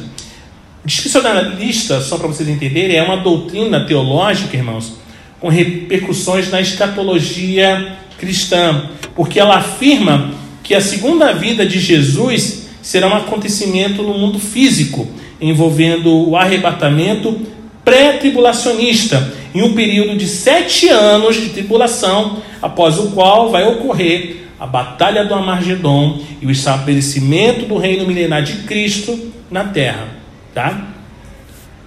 Dispensacionalista, 0.83 2.01
só 2.01 2.17
para 2.17 2.27
vocês 2.27 2.49
entenderem, 2.49 2.97
é 2.97 3.03
uma 3.03 3.17
doutrina 3.17 3.85
teológica, 3.85 4.57
irmãos, 4.57 4.93
com 5.39 5.47
repercussões 5.47 6.51
na 6.51 6.59
escatologia 6.59 7.95
cristã, 8.17 8.89
porque 9.15 9.39
ela 9.39 9.57
afirma 9.57 10.31
que 10.61 10.75
a 10.75 10.81
segunda 10.81 11.31
vida 11.33 11.65
de 11.65 11.79
Jesus 11.79 12.67
será 12.81 13.07
um 13.07 13.15
acontecimento 13.15 14.03
no 14.03 14.17
mundo 14.17 14.39
físico, 14.39 15.07
envolvendo 15.39 16.29
o 16.29 16.35
arrebatamento 16.35 17.41
pré-tribulacionista, 17.85 19.33
em 19.53 19.61
um 19.61 19.73
período 19.73 20.17
de 20.17 20.27
sete 20.27 20.89
anos 20.89 21.35
de 21.35 21.49
tribulação, 21.49 22.41
após 22.61 22.97
o 22.97 23.11
qual 23.11 23.51
vai 23.51 23.65
ocorrer 23.65 24.43
a 24.59 24.65
Batalha 24.65 25.25
do 25.25 25.33
Amargedon 25.33 26.21
e 26.41 26.45
o 26.45 26.51
estabelecimento 26.51 27.65
do 27.65 27.77
reino 27.77 28.05
milenar 28.05 28.43
de 28.43 28.63
Cristo 28.63 29.31
na 29.49 29.65
terra. 29.65 30.07
Tá? 30.53 30.93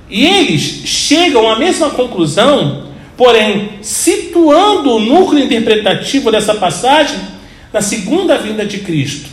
E 0.08 0.24
eles 0.24 0.62
chegam 0.84 1.50
à 1.50 1.58
mesma 1.58 1.90
conclusão, 1.90 2.86
porém, 3.16 3.70
situando 3.82 4.90
o 4.92 5.00
núcleo 5.00 5.44
interpretativo 5.44 6.30
dessa 6.30 6.54
passagem 6.54 7.18
na 7.72 7.80
segunda 7.80 8.38
vinda 8.38 8.64
de 8.64 8.78
Cristo. 8.78 9.28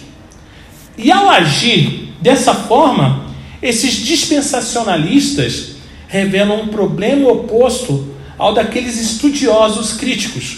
E 0.98 1.12
ao 1.12 1.30
agir 1.30 2.14
dessa 2.22 2.54
forma, 2.54 3.26
esses 3.62 3.94
dispensacionalistas 3.94 5.74
revelam 6.08 6.62
um 6.62 6.68
problema 6.68 7.30
oposto 7.30 8.14
ao 8.38 8.54
daqueles 8.54 9.00
estudiosos 9.00 9.94
críticos. 9.94 10.58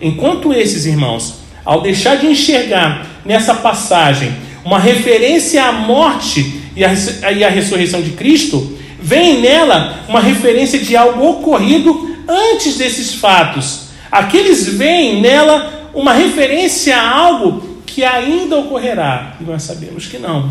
Enquanto 0.00 0.52
esses 0.52 0.84
irmãos, 0.86 1.41
ao 1.64 1.80
deixar 1.80 2.16
de 2.16 2.26
enxergar 2.26 3.06
nessa 3.24 3.54
passagem 3.54 4.32
uma 4.64 4.78
referência 4.78 5.64
à 5.64 5.72
morte 5.72 6.62
e 6.76 6.84
à, 6.84 6.92
e 7.32 7.44
à 7.44 7.48
ressurreição 7.48 8.00
de 8.00 8.10
Cristo, 8.10 8.78
veem 9.00 9.40
nela 9.40 10.04
uma 10.08 10.20
referência 10.20 10.78
de 10.78 10.96
algo 10.96 11.28
ocorrido 11.28 12.16
antes 12.28 12.76
desses 12.76 13.14
fatos. 13.14 13.88
Aqueles 14.10 14.66
veem 14.66 15.20
nela 15.20 15.90
uma 15.92 16.12
referência 16.12 16.96
a 16.96 17.18
algo 17.18 17.82
que 17.84 18.04
ainda 18.04 18.56
ocorrerá, 18.58 19.36
e 19.40 19.44
nós 19.44 19.64
sabemos 19.64 20.06
que 20.06 20.18
não. 20.18 20.50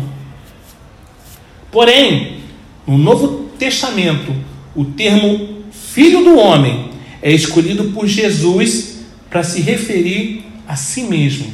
Porém, 1.70 2.38
no 2.86 2.98
Novo 2.98 3.50
Testamento, 3.58 4.34
o 4.76 4.84
termo 4.84 5.62
Filho 5.70 6.22
do 6.22 6.38
Homem 6.38 6.90
é 7.20 7.32
escolhido 7.32 7.84
por 7.92 8.06
Jesus 8.06 9.00
para 9.30 9.42
se 9.42 9.60
referir 9.60 10.41
a 10.72 10.76
si 10.76 11.02
mesmo. 11.02 11.52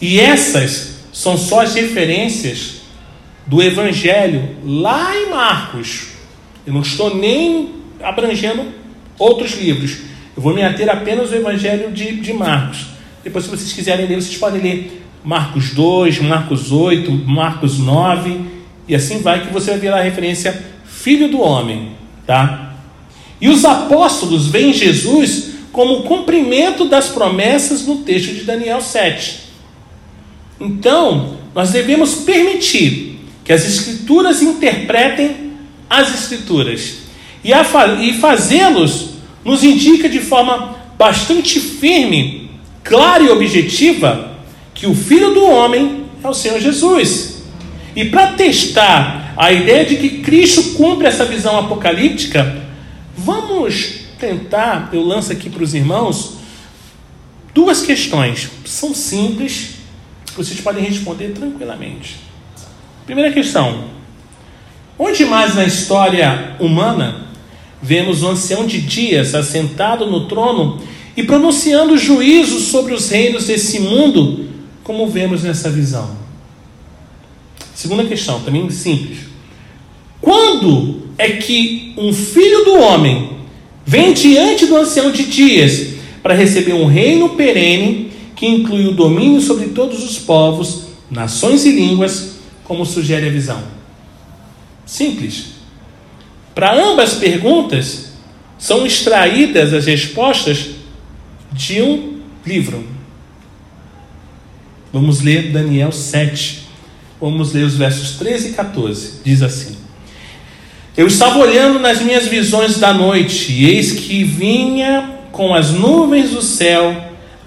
E 0.00 0.18
essas 0.18 1.00
são 1.12 1.36
só 1.36 1.60
as 1.60 1.74
referências 1.74 2.76
do 3.46 3.62
Evangelho 3.62 4.56
lá 4.64 5.14
em 5.14 5.28
Marcos. 5.28 6.06
Eu 6.66 6.72
não 6.72 6.80
estou 6.80 7.14
nem 7.14 7.74
abrangendo 8.02 8.64
outros 9.18 9.52
livros. 9.52 9.98
Eu 10.34 10.42
vou 10.42 10.54
me 10.54 10.62
ater 10.62 10.88
apenas 10.88 11.30
ao 11.30 11.38
Evangelho 11.38 11.92
de, 11.92 12.16
de 12.16 12.32
Marcos. 12.32 12.86
Depois, 13.22 13.44
se 13.44 13.50
vocês 13.50 13.70
quiserem 13.70 14.06
ler, 14.06 14.14
vocês 14.14 14.38
podem 14.38 14.62
ler 14.62 15.02
Marcos 15.22 15.74
2, 15.74 16.20
Marcos 16.20 16.72
8, 16.72 17.12
Marcos 17.12 17.78
9, 17.78 18.40
e 18.88 18.94
assim 18.94 19.20
vai 19.20 19.46
que 19.46 19.52
você 19.52 19.72
vai 19.72 19.80
ver 19.80 19.92
a 19.92 20.00
referência 20.00 20.64
Filho 20.86 21.28
do 21.28 21.42
Homem, 21.42 21.90
tá? 22.26 22.76
E 23.38 23.50
os 23.50 23.62
apóstolos 23.66 24.46
veem 24.46 24.72
Jesus 24.72 25.55
como 25.76 26.04
cumprimento 26.04 26.86
das 26.86 27.08
promessas 27.10 27.86
no 27.86 27.96
texto 27.96 28.32
de 28.32 28.44
Daniel 28.44 28.80
7. 28.80 29.40
Então, 30.58 31.36
nós 31.54 31.70
devemos 31.70 32.14
permitir 32.14 33.20
que 33.44 33.52
as 33.52 33.62
Escrituras 33.66 34.40
interpretem 34.40 35.52
as 35.90 36.14
Escrituras. 36.14 37.00
E, 37.44 37.50
e 37.52 38.12
fazê-los 38.14 39.10
nos 39.44 39.62
indica 39.62 40.08
de 40.08 40.18
forma 40.18 40.78
bastante 40.96 41.60
firme, 41.60 42.52
clara 42.82 43.24
e 43.24 43.28
objetiva 43.28 44.34
que 44.72 44.86
o 44.86 44.94
Filho 44.94 45.34
do 45.34 45.44
Homem 45.44 46.04
é 46.24 46.26
o 46.26 46.32
Senhor 46.32 46.58
Jesus. 46.58 47.42
E 47.94 48.06
para 48.06 48.28
testar 48.28 49.34
a 49.36 49.52
ideia 49.52 49.84
de 49.84 49.96
que 49.96 50.22
Cristo 50.22 50.72
cumpre 50.72 51.06
essa 51.06 51.26
visão 51.26 51.58
apocalíptica, 51.58 52.64
vamos 53.14 54.05
tentar, 54.18 54.90
eu 54.92 55.02
lanço 55.02 55.32
aqui 55.32 55.48
para 55.48 55.62
os 55.62 55.74
irmãos, 55.74 56.34
duas 57.54 57.82
questões. 57.82 58.50
São 58.64 58.94
simples, 58.94 59.76
vocês 60.36 60.60
podem 60.60 60.84
responder 60.84 61.32
tranquilamente. 61.32 62.16
Primeira 63.04 63.32
questão: 63.32 63.84
onde 64.98 65.24
mais 65.24 65.54
na 65.54 65.64
história 65.64 66.56
humana 66.58 67.26
vemos 67.80 68.22
o 68.22 68.28
ancião 68.28 68.66
de 68.66 68.80
dias 68.80 69.34
assentado 69.34 70.06
no 70.06 70.26
trono 70.26 70.80
e 71.16 71.22
pronunciando 71.22 71.96
juízos 71.96 72.64
sobre 72.64 72.92
os 72.92 73.08
reinos 73.08 73.46
desse 73.46 73.80
mundo, 73.80 74.48
como 74.82 75.08
vemos 75.08 75.42
nessa 75.42 75.70
visão? 75.70 76.16
Segunda 77.74 78.04
questão, 78.04 78.40
também 78.40 78.68
simples. 78.70 79.18
Quando 80.20 81.02
é 81.18 81.30
que 81.32 81.94
um 81.96 82.12
filho 82.12 82.64
do 82.64 82.80
homem 82.80 83.35
vem 83.86 84.12
diante 84.12 84.66
do 84.66 84.76
ancião 84.76 85.12
de 85.12 85.24
dias 85.24 85.94
para 86.22 86.34
receber 86.34 86.72
um 86.72 86.86
reino 86.86 87.30
perene 87.30 88.10
que 88.34 88.46
inclui 88.46 88.86
o 88.86 88.92
domínio 88.92 89.40
sobre 89.40 89.68
todos 89.68 90.04
os 90.04 90.18
povos, 90.18 90.88
nações 91.10 91.64
e 91.64 91.70
línguas, 91.70 92.36
como 92.64 92.84
sugere 92.84 93.28
a 93.28 93.30
visão? 93.30 93.62
Simples. 94.84 95.54
Para 96.54 96.74
ambas 96.74 97.14
perguntas, 97.14 98.12
são 98.58 98.84
extraídas 98.84 99.72
as 99.72 99.86
respostas 99.86 100.70
de 101.52 101.80
um 101.80 102.18
livro. 102.44 102.84
Vamos 104.92 105.20
ler 105.20 105.52
Daniel 105.52 105.92
7. 105.92 106.66
Vamos 107.20 107.52
ler 107.52 107.64
os 107.64 107.76
versos 107.76 108.12
13 108.18 108.48
e 108.48 108.52
14. 108.52 109.20
Diz 109.24 109.42
assim: 109.42 109.76
Eu 110.96 111.06
estava 111.06 111.38
olhando 111.38 111.78
nas 111.78 112.00
minhas 112.00 112.26
visões 112.26 112.78
da 112.78 112.94
noite, 112.94 113.52
e 113.52 113.66
eis 113.66 113.92
que 113.92 114.24
vinha 114.24 115.10
com 115.30 115.54
as 115.54 115.70
nuvens 115.70 116.30
do 116.30 116.40
céu 116.40 116.96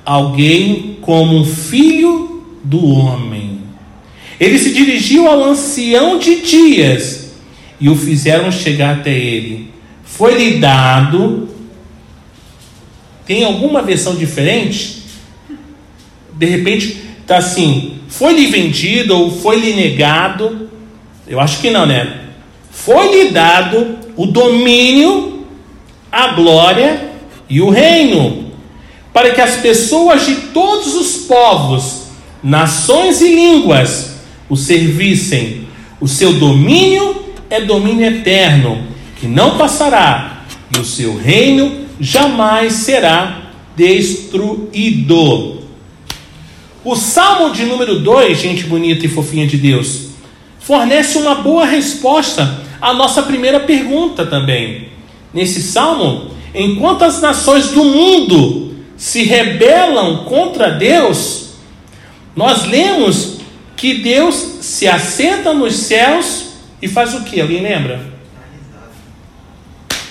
alguém 0.05 0.97
como 1.01 1.35
um 1.35 1.43
filho 1.43 2.45
do 2.63 2.85
homem. 2.85 3.61
Ele 4.39 4.59
se 4.59 4.71
dirigiu 4.71 5.27
ao 5.27 5.43
ancião 5.43 6.19
de 6.19 6.41
dias 6.41 7.31
e 7.79 7.89
o 7.89 7.95
fizeram 7.95 8.51
chegar 8.51 8.97
até 8.97 9.17
ele. 9.17 9.71
Foi-lhe 10.03 10.59
dado. 10.59 11.49
Tem 13.25 13.43
alguma 13.43 13.81
versão 13.81 14.15
diferente? 14.15 15.03
De 16.33 16.45
repente 16.45 16.97
está 17.21 17.37
assim: 17.37 17.95
foi-lhe 18.07 18.45
vendido 18.45 19.17
ou 19.17 19.31
foi-lhe 19.31 19.73
negado? 19.73 20.69
Eu 21.27 21.39
acho 21.39 21.59
que 21.59 21.71
não, 21.71 21.87
né? 21.87 22.28
Foi-lhe 22.85 23.31
dado 23.31 23.97
o 24.15 24.25
domínio, 24.25 25.45
a 26.09 26.29
glória 26.29 27.11
e 27.49 27.61
o 27.61 27.69
reino, 27.69 28.51
para 29.11 29.31
que 29.31 29.41
as 29.41 29.57
pessoas 29.57 30.25
de 30.25 30.35
todos 30.53 30.95
os 30.95 31.25
povos, 31.25 32.03
nações 32.41 33.21
e 33.21 33.35
línguas 33.35 34.15
o 34.47 34.55
servissem. 34.55 35.67
O 35.99 36.07
seu 36.07 36.33
domínio 36.33 37.25
é 37.49 37.59
domínio 37.59 38.05
eterno, 38.05 38.81
que 39.19 39.27
não 39.27 39.57
passará, 39.57 40.43
e 40.73 40.79
o 40.79 40.85
seu 40.85 41.17
reino 41.17 41.85
jamais 41.99 42.73
será 42.73 43.51
destruído. 43.75 45.59
O 46.83 46.95
Salmo 46.95 47.53
de 47.53 47.65
número 47.65 47.99
2, 47.99 48.39
gente 48.39 48.63
bonita 48.63 49.05
e 49.05 49.09
fofinha 49.09 49.45
de 49.45 49.57
Deus, 49.57 50.07
fornece 50.59 51.17
uma 51.17 51.35
boa 51.35 51.65
resposta 51.65 52.68
à 52.81 52.93
nossa 52.93 53.23
primeira 53.23 53.59
pergunta 53.59 54.25
também. 54.25 54.89
Nesse 55.33 55.61
salmo, 55.61 56.31
enquanto 56.53 57.03
as 57.03 57.21
nações 57.21 57.69
do 57.69 57.83
mundo 57.83 58.75
se 58.97 59.23
rebelam 59.23 60.25
contra 60.25 60.71
Deus, 60.71 61.51
nós 62.35 62.65
lemos 62.65 63.39
que 63.75 63.95
Deus 63.95 64.35
se 64.61 64.87
assenta 64.87 65.53
nos 65.53 65.75
céus 65.75 66.47
e 66.81 66.87
faz 66.87 67.13
o 67.13 67.23
que? 67.23 67.39
Alguém 67.39 67.61
lembra? 67.61 68.01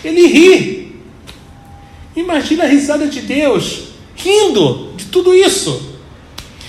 Ele 0.04 0.26
ri. 0.26 0.96
Imagina 2.14 2.64
a 2.64 2.68
risada 2.68 3.06
de 3.06 3.20
Deus, 3.20 3.88
rindo 4.16 4.92
de 4.96 5.06
tudo 5.06 5.34
isso 5.34 5.88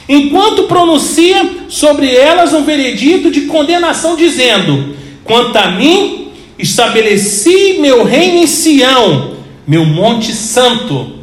enquanto 0.10 0.64
pronuncia 0.64 1.48
sobre 1.70 2.14
elas 2.16 2.52
um 2.52 2.64
veredito 2.64 3.30
de 3.30 3.42
condenação, 3.42 4.16
dizendo: 4.16 4.96
Quanto 5.30 5.56
a 5.58 5.70
mim, 5.70 6.30
estabeleci 6.58 7.78
meu 7.80 8.04
reino 8.04 8.40
em 8.40 8.48
Sião, 8.48 9.36
meu 9.68 9.86
monte 9.86 10.34
santo. 10.34 11.20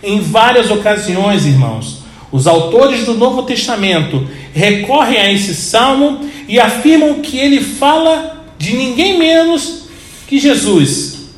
Em 0.00 0.20
várias 0.20 0.70
ocasiões, 0.70 1.46
irmãos, 1.46 2.04
os 2.30 2.46
autores 2.46 3.04
do 3.04 3.14
Novo 3.14 3.42
Testamento 3.42 4.24
recorrem 4.52 5.18
a 5.18 5.32
esse 5.32 5.52
salmo 5.52 6.20
e 6.46 6.60
afirmam 6.60 7.14
que 7.14 7.36
ele 7.36 7.60
fala 7.60 8.46
de 8.56 8.76
ninguém 8.76 9.18
menos 9.18 9.86
que 10.28 10.38
Jesus. 10.38 11.30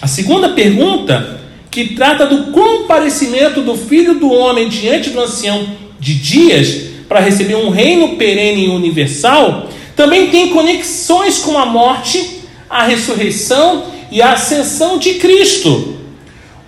A 0.00 0.06
segunda 0.06 0.48
pergunta 0.48 1.42
que 1.70 1.94
trata 1.94 2.24
do 2.24 2.52
comparecimento 2.52 3.60
do 3.60 3.76
Filho 3.76 4.14
do 4.14 4.32
Homem 4.32 4.70
diante 4.70 5.10
do 5.10 5.20
ancião 5.20 5.66
de 6.00 6.14
dias 6.14 6.84
para 7.06 7.20
receber 7.20 7.56
um 7.56 7.68
reino 7.68 8.16
perene 8.16 8.64
e 8.64 8.70
universal, 8.70 9.68
também 9.96 10.30
tem 10.30 10.50
conexões 10.50 11.38
com 11.38 11.58
a 11.58 11.66
morte, 11.66 12.40
a 12.68 12.84
ressurreição 12.84 13.84
e 14.10 14.22
a 14.22 14.32
ascensão 14.32 14.98
de 14.98 15.14
Cristo. 15.14 15.96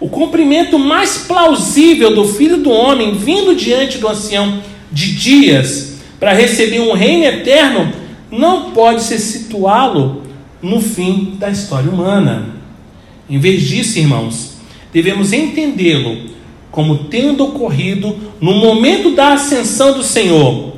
O 0.01 0.09
cumprimento 0.09 0.79
mais 0.79 1.19
plausível 1.19 2.15
do 2.15 2.27
Filho 2.27 2.59
do 2.59 2.71
Homem 2.71 3.15
vindo 3.15 3.55
diante 3.55 3.99
do 3.99 4.09
ancião 4.09 4.61
de 4.93 5.15
dias 5.15 5.95
para 6.21 6.33
receber 6.33 6.81
um 6.81 6.93
reino 6.93 7.25
eterno 7.25 7.93
não 8.31 8.71
pode 8.73 9.03
ser 9.03 9.19
situá-lo 9.19 10.23
no 10.61 10.81
fim 10.81 11.37
da 11.39 11.51
história 11.51 11.91
humana. 11.91 12.55
Em 13.29 13.39
vez 13.39 13.63
disso, 13.63 13.99
irmãos, 13.99 14.57
devemos 14.93 15.33
entendê-lo 15.33 16.31
como 16.71 17.05
tendo 17.05 17.45
ocorrido 17.45 18.17
no 18.41 18.55
momento 18.55 19.15
da 19.15 19.35
ascensão 19.35 19.95
do 19.95 20.03
Senhor. 20.03 20.74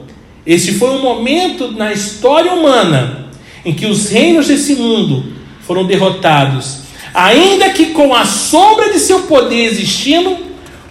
Esse 0.46 0.74
foi 0.74 0.90
um 0.90 1.02
momento 1.02 1.72
na 1.72 1.92
história 1.92 2.52
humana 2.52 3.26
em 3.64 3.74
que 3.74 3.86
os 3.86 4.08
reinos 4.08 4.46
desse 4.46 4.76
mundo 4.76 5.24
foram 5.66 5.84
derrotados, 5.84 6.78
ainda 7.12 7.70
que 7.70 7.86
com 7.86 8.14
a 8.14 8.24
sombra 8.24 8.92
de 8.92 9.00
seu 9.00 9.22
poder 9.22 9.64
existindo 9.64 10.36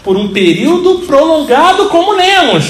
por 0.04 0.18
um 0.18 0.28
período 0.28 1.00
prolongado, 1.08 1.86
como 1.86 2.12
lemos. 2.12 2.65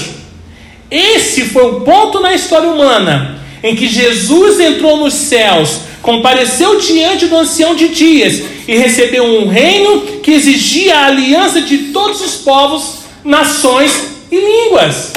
Esse 0.88 1.42
foi 1.46 1.64
o 1.64 1.80
ponto 1.80 2.20
na 2.20 2.32
história 2.32 2.68
humana 2.68 3.40
em 3.62 3.74
que 3.74 3.88
Jesus 3.88 4.60
entrou 4.60 4.96
nos 4.96 5.14
céus, 5.14 5.80
compareceu 6.00 6.78
diante 6.78 7.26
do 7.26 7.36
ancião 7.36 7.74
de 7.74 7.88
dias 7.88 8.42
e 8.68 8.76
recebeu 8.76 9.24
um 9.24 9.48
reino 9.48 10.02
que 10.22 10.30
exigia 10.30 10.96
a 10.96 11.06
aliança 11.06 11.60
de 11.60 11.78
todos 11.88 12.20
os 12.20 12.36
povos, 12.36 12.98
nações 13.24 13.92
e 14.30 14.36
línguas. 14.36 15.15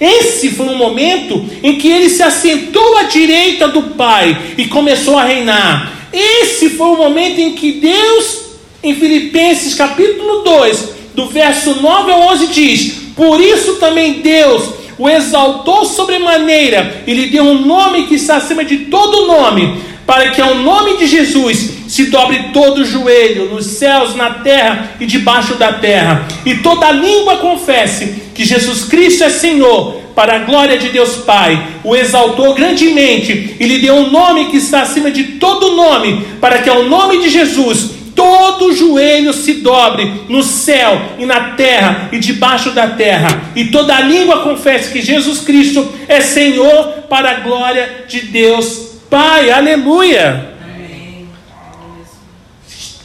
Esse 0.00 0.50
foi 0.50 0.66
um 0.66 0.76
momento 0.76 1.44
em 1.62 1.76
que 1.76 1.88
ele 1.88 2.08
se 2.08 2.22
assentou 2.22 2.96
à 2.98 3.04
direita 3.04 3.68
do 3.68 3.82
Pai 3.94 4.54
e 4.56 4.66
começou 4.66 5.18
a 5.18 5.24
reinar. 5.24 6.08
Esse 6.12 6.70
foi 6.70 6.88
o 6.88 6.96
momento 6.96 7.40
em 7.40 7.52
que 7.52 7.72
Deus, 7.72 8.40
em 8.82 8.94
Filipenses 8.94 9.74
capítulo 9.74 10.42
2, 10.42 10.88
do 11.14 11.26
verso 11.26 11.80
9 11.80 12.12
ao 12.12 12.20
11, 12.32 12.46
diz: 12.48 12.92
Por 13.16 13.40
isso 13.40 13.74
também 13.74 14.20
Deus 14.20 14.78
o 14.96 15.08
exaltou 15.08 15.84
sobremaneira 15.84 17.04
e 17.06 17.14
lhe 17.14 17.26
deu 17.26 17.44
um 17.44 17.64
nome 17.64 18.06
que 18.06 18.14
está 18.14 18.36
acima 18.36 18.64
de 18.64 18.78
todo 18.86 19.26
nome, 19.26 19.80
para 20.06 20.30
que 20.30 20.40
ao 20.40 20.56
nome 20.56 20.96
de 20.96 21.06
Jesus 21.06 21.77
se 21.88 22.04
dobre 22.04 22.50
todo 22.52 22.82
o 22.82 22.84
joelho, 22.84 23.46
nos 23.46 23.66
céus, 23.66 24.14
na 24.14 24.30
terra 24.34 24.90
e 25.00 25.06
debaixo 25.06 25.54
da 25.54 25.72
terra, 25.72 26.28
e 26.44 26.56
toda 26.56 26.92
língua 26.92 27.38
confesse 27.38 28.28
que 28.34 28.44
Jesus 28.44 28.84
Cristo 28.84 29.24
é 29.24 29.30
Senhor, 29.30 30.02
para 30.14 30.34
a 30.34 30.38
glória 30.40 30.76
de 30.76 30.88
Deus 30.90 31.16
Pai, 31.18 31.60
o 31.84 31.94
exaltou 31.94 32.52
grandemente 32.52 33.56
e 33.58 33.64
lhe 33.64 33.78
deu 33.78 33.94
um 33.94 34.10
nome 34.10 34.46
que 34.46 34.56
está 34.56 34.82
acima 34.82 35.10
de 35.10 35.24
todo 35.38 35.76
nome, 35.76 36.26
para 36.40 36.58
que 36.58 36.68
ao 36.68 36.84
nome 36.84 37.18
de 37.18 37.30
Jesus 37.30 37.92
todo 38.16 38.74
joelho 38.74 39.32
se 39.32 39.54
dobre 39.54 40.12
no 40.28 40.42
céu 40.42 41.00
e 41.20 41.24
na 41.24 41.50
terra 41.50 42.08
e 42.10 42.18
debaixo 42.18 42.72
da 42.72 42.88
terra, 42.88 43.44
e 43.54 43.66
toda 43.66 44.00
língua 44.00 44.42
confesse 44.42 44.92
que 44.92 45.00
Jesus 45.00 45.38
Cristo 45.38 45.88
é 46.08 46.20
Senhor 46.20 47.04
para 47.08 47.30
a 47.30 47.40
glória 47.40 48.04
de 48.08 48.22
Deus 48.22 48.98
Pai. 49.08 49.50
Aleluia! 49.50 50.57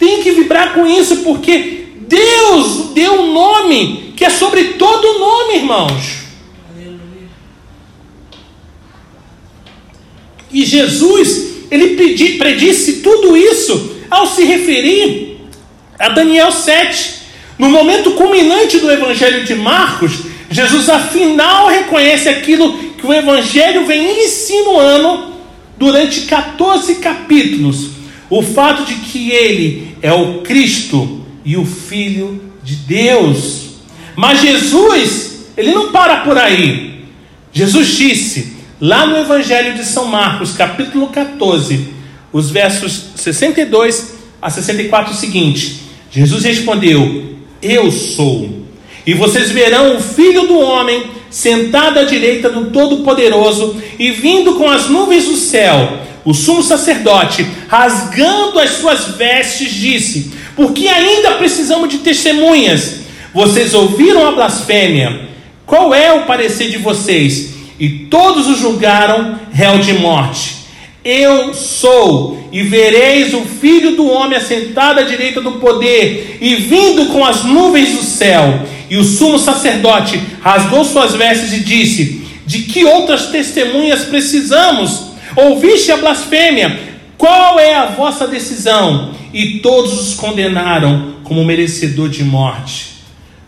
Tem 0.03 0.21
que 0.21 0.31
vibrar 0.31 0.73
com 0.73 0.85
isso, 0.85 1.23
porque 1.23 1.85
Deus 2.09 2.89
deu 2.93 3.21
um 3.21 3.31
nome 3.31 4.13
que 4.17 4.25
é 4.25 4.29
sobre 4.29 4.73
todo 4.73 5.17
nome, 5.17 5.55
irmãos. 5.55 6.03
E 10.51 10.65
Jesus, 10.65 11.53
ele 11.71 11.95
predisse 12.37 12.97
tudo 12.97 13.37
isso 13.37 13.95
ao 14.11 14.27
se 14.27 14.43
referir 14.43 15.37
a 15.97 16.09
Daniel 16.09 16.51
7. 16.51 17.21
No 17.57 17.69
momento 17.69 18.11
culminante 18.11 18.79
do 18.79 18.91
Evangelho 18.91 19.45
de 19.45 19.55
Marcos, 19.55 20.11
Jesus 20.51 20.89
afinal 20.89 21.69
reconhece 21.69 22.27
aquilo 22.27 22.77
que 22.99 23.07
o 23.07 23.13
Evangelho 23.13 23.85
vem 23.85 24.25
insinuando 24.25 25.31
durante 25.77 26.23
14 26.23 26.95
capítulos: 26.95 27.91
o 28.29 28.41
fato 28.41 28.83
de 28.83 28.95
que 28.95 29.31
ele 29.31 29.92
é 30.03 30.11
o 30.11 30.41
Cristo 30.41 31.21
e 31.45 31.55
o 31.55 31.65
Filho 31.65 32.51
de 32.61 32.75
Deus. 32.75 33.77
Mas 34.17 34.41
Jesus, 34.41 35.45
ele 35.57 35.71
não 35.71 35.91
para 35.93 36.17
por 36.17 36.37
aí. 36.37 37.05
Jesus 37.53 37.95
disse, 37.95 38.57
lá 38.81 39.05
no 39.07 39.17
Evangelho 39.17 39.75
de 39.75 39.85
São 39.85 40.05
Marcos, 40.05 40.51
capítulo 40.51 41.07
14, 41.07 41.87
os 42.33 42.51
versos 42.51 43.11
62 43.15 44.15
a 44.41 44.49
64 44.49 45.13
o 45.13 45.15
seguinte: 45.15 45.83
Jesus 46.11 46.43
respondeu: 46.43 47.37
Eu 47.61 47.89
sou. 47.89 48.63
E 49.05 49.13
vocês 49.13 49.51
verão 49.51 49.95
o 49.95 50.01
Filho 50.01 50.47
do 50.47 50.59
homem 50.59 51.11
sentado 51.29 51.99
à 51.99 52.03
direita 52.03 52.49
do 52.49 52.71
Todo-Poderoso 52.71 53.81
e 53.97 54.11
vindo 54.11 54.55
com 54.55 54.69
as 54.69 54.89
nuvens 54.89 55.25
do 55.25 55.35
céu. 55.35 55.99
O 56.25 56.33
sumo 56.33 56.63
sacerdote, 56.63 57.45
rasgando 57.67 58.59
as 58.59 58.71
suas 58.71 59.15
vestes, 59.17 59.73
disse: 59.73 60.31
Porque 60.55 60.87
ainda 60.87 61.31
precisamos 61.31 61.89
de 61.89 61.97
testemunhas. 61.99 63.01
Vocês 63.33 63.73
ouviram 63.73 64.27
a 64.27 64.31
blasfêmia. 64.31 65.29
Qual 65.65 65.93
é 65.93 66.13
o 66.13 66.25
parecer 66.25 66.69
de 66.69 66.77
vocês? 66.77 67.53
E 67.79 67.89
todos 68.09 68.47
o 68.47 68.55
julgaram 68.55 69.39
réu 69.51 69.79
de 69.79 69.93
morte. 69.93 70.63
Eu 71.03 71.53
sou, 71.53 72.47
e 72.49 72.63
vereis 72.63 73.33
o 73.33 73.41
filho 73.41 73.97
do 73.97 74.07
homem 74.07 74.37
assentado 74.37 75.01
à 75.01 75.03
direita 75.03 75.41
do 75.41 75.53
poder, 75.53 76.37
e 76.39 76.55
vindo 76.55 77.07
com 77.07 77.25
as 77.25 77.43
nuvens 77.43 77.91
do 77.91 78.03
céu. 78.03 78.61
E 78.89 78.95
o 78.95 79.03
sumo 79.03 79.37
sacerdote 79.37 80.21
rasgou 80.41 80.85
suas 80.85 81.13
vestes 81.13 81.51
e 81.51 81.59
disse: 81.59 82.21
De 82.45 82.59
que 82.59 82.85
outras 82.85 83.27
testemunhas 83.27 84.05
precisamos? 84.05 85.12
Ouviste 85.35 85.91
a 85.91 85.97
blasfêmia? 85.97 86.79
Qual 87.17 87.59
é 87.59 87.75
a 87.75 87.87
vossa 87.87 88.27
decisão? 88.27 89.13
E 89.33 89.59
todos 89.59 89.99
os 89.99 90.13
condenaram 90.13 91.15
como 91.23 91.43
merecedor 91.43 92.09
de 92.09 92.23
morte. 92.23 92.93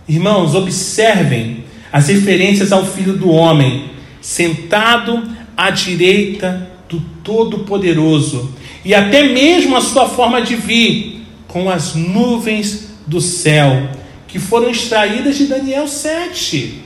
Irmãos, 0.08 0.56
observem 0.56 1.64
as 1.92 2.08
referências 2.08 2.72
ao 2.72 2.86
filho 2.86 3.14
do 3.14 3.30
homem, 3.30 3.86
sentado 4.20 5.24
à 5.56 5.70
direita 5.70 6.70
do 6.90 7.00
Todo-Poderoso, 7.24 8.54
e 8.84 8.94
até 8.94 9.24
mesmo 9.24 9.76
a 9.76 9.82
sua 9.82 10.08
forma 10.08 10.42
de 10.42 10.56
vir 10.56 11.26
com 11.48 11.70
as 11.70 11.96
nuvens 11.96 12.90
do 13.06 13.22
céu, 13.22 13.90
que 14.28 14.40
foram 14.40 14.70
extraídas 14.70 15.38
de 15.38 15.46
Daniel 15.46 15.88
7. 15.88 16.85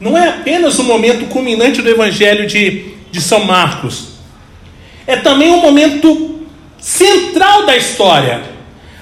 Não 0.00 0.16
é 0.16 0.28
apenas 0.28 0.78
o 0.78 0.84
momento 0.84 1.26
culminante 1.26 1.82
do 1.82 1.88
Evangelho 1.88 2.46
de, 2.46 2.94
de 3.10 3.20
São 3.20 3.44
Marcos, 3.44 4.18
é 5.06 5.16
também 5.16 5.50
um 5.50 5.60
momento 5.60 6.40
central 6.78 7.66
da 7.66 7.76
história. 7.76 8.42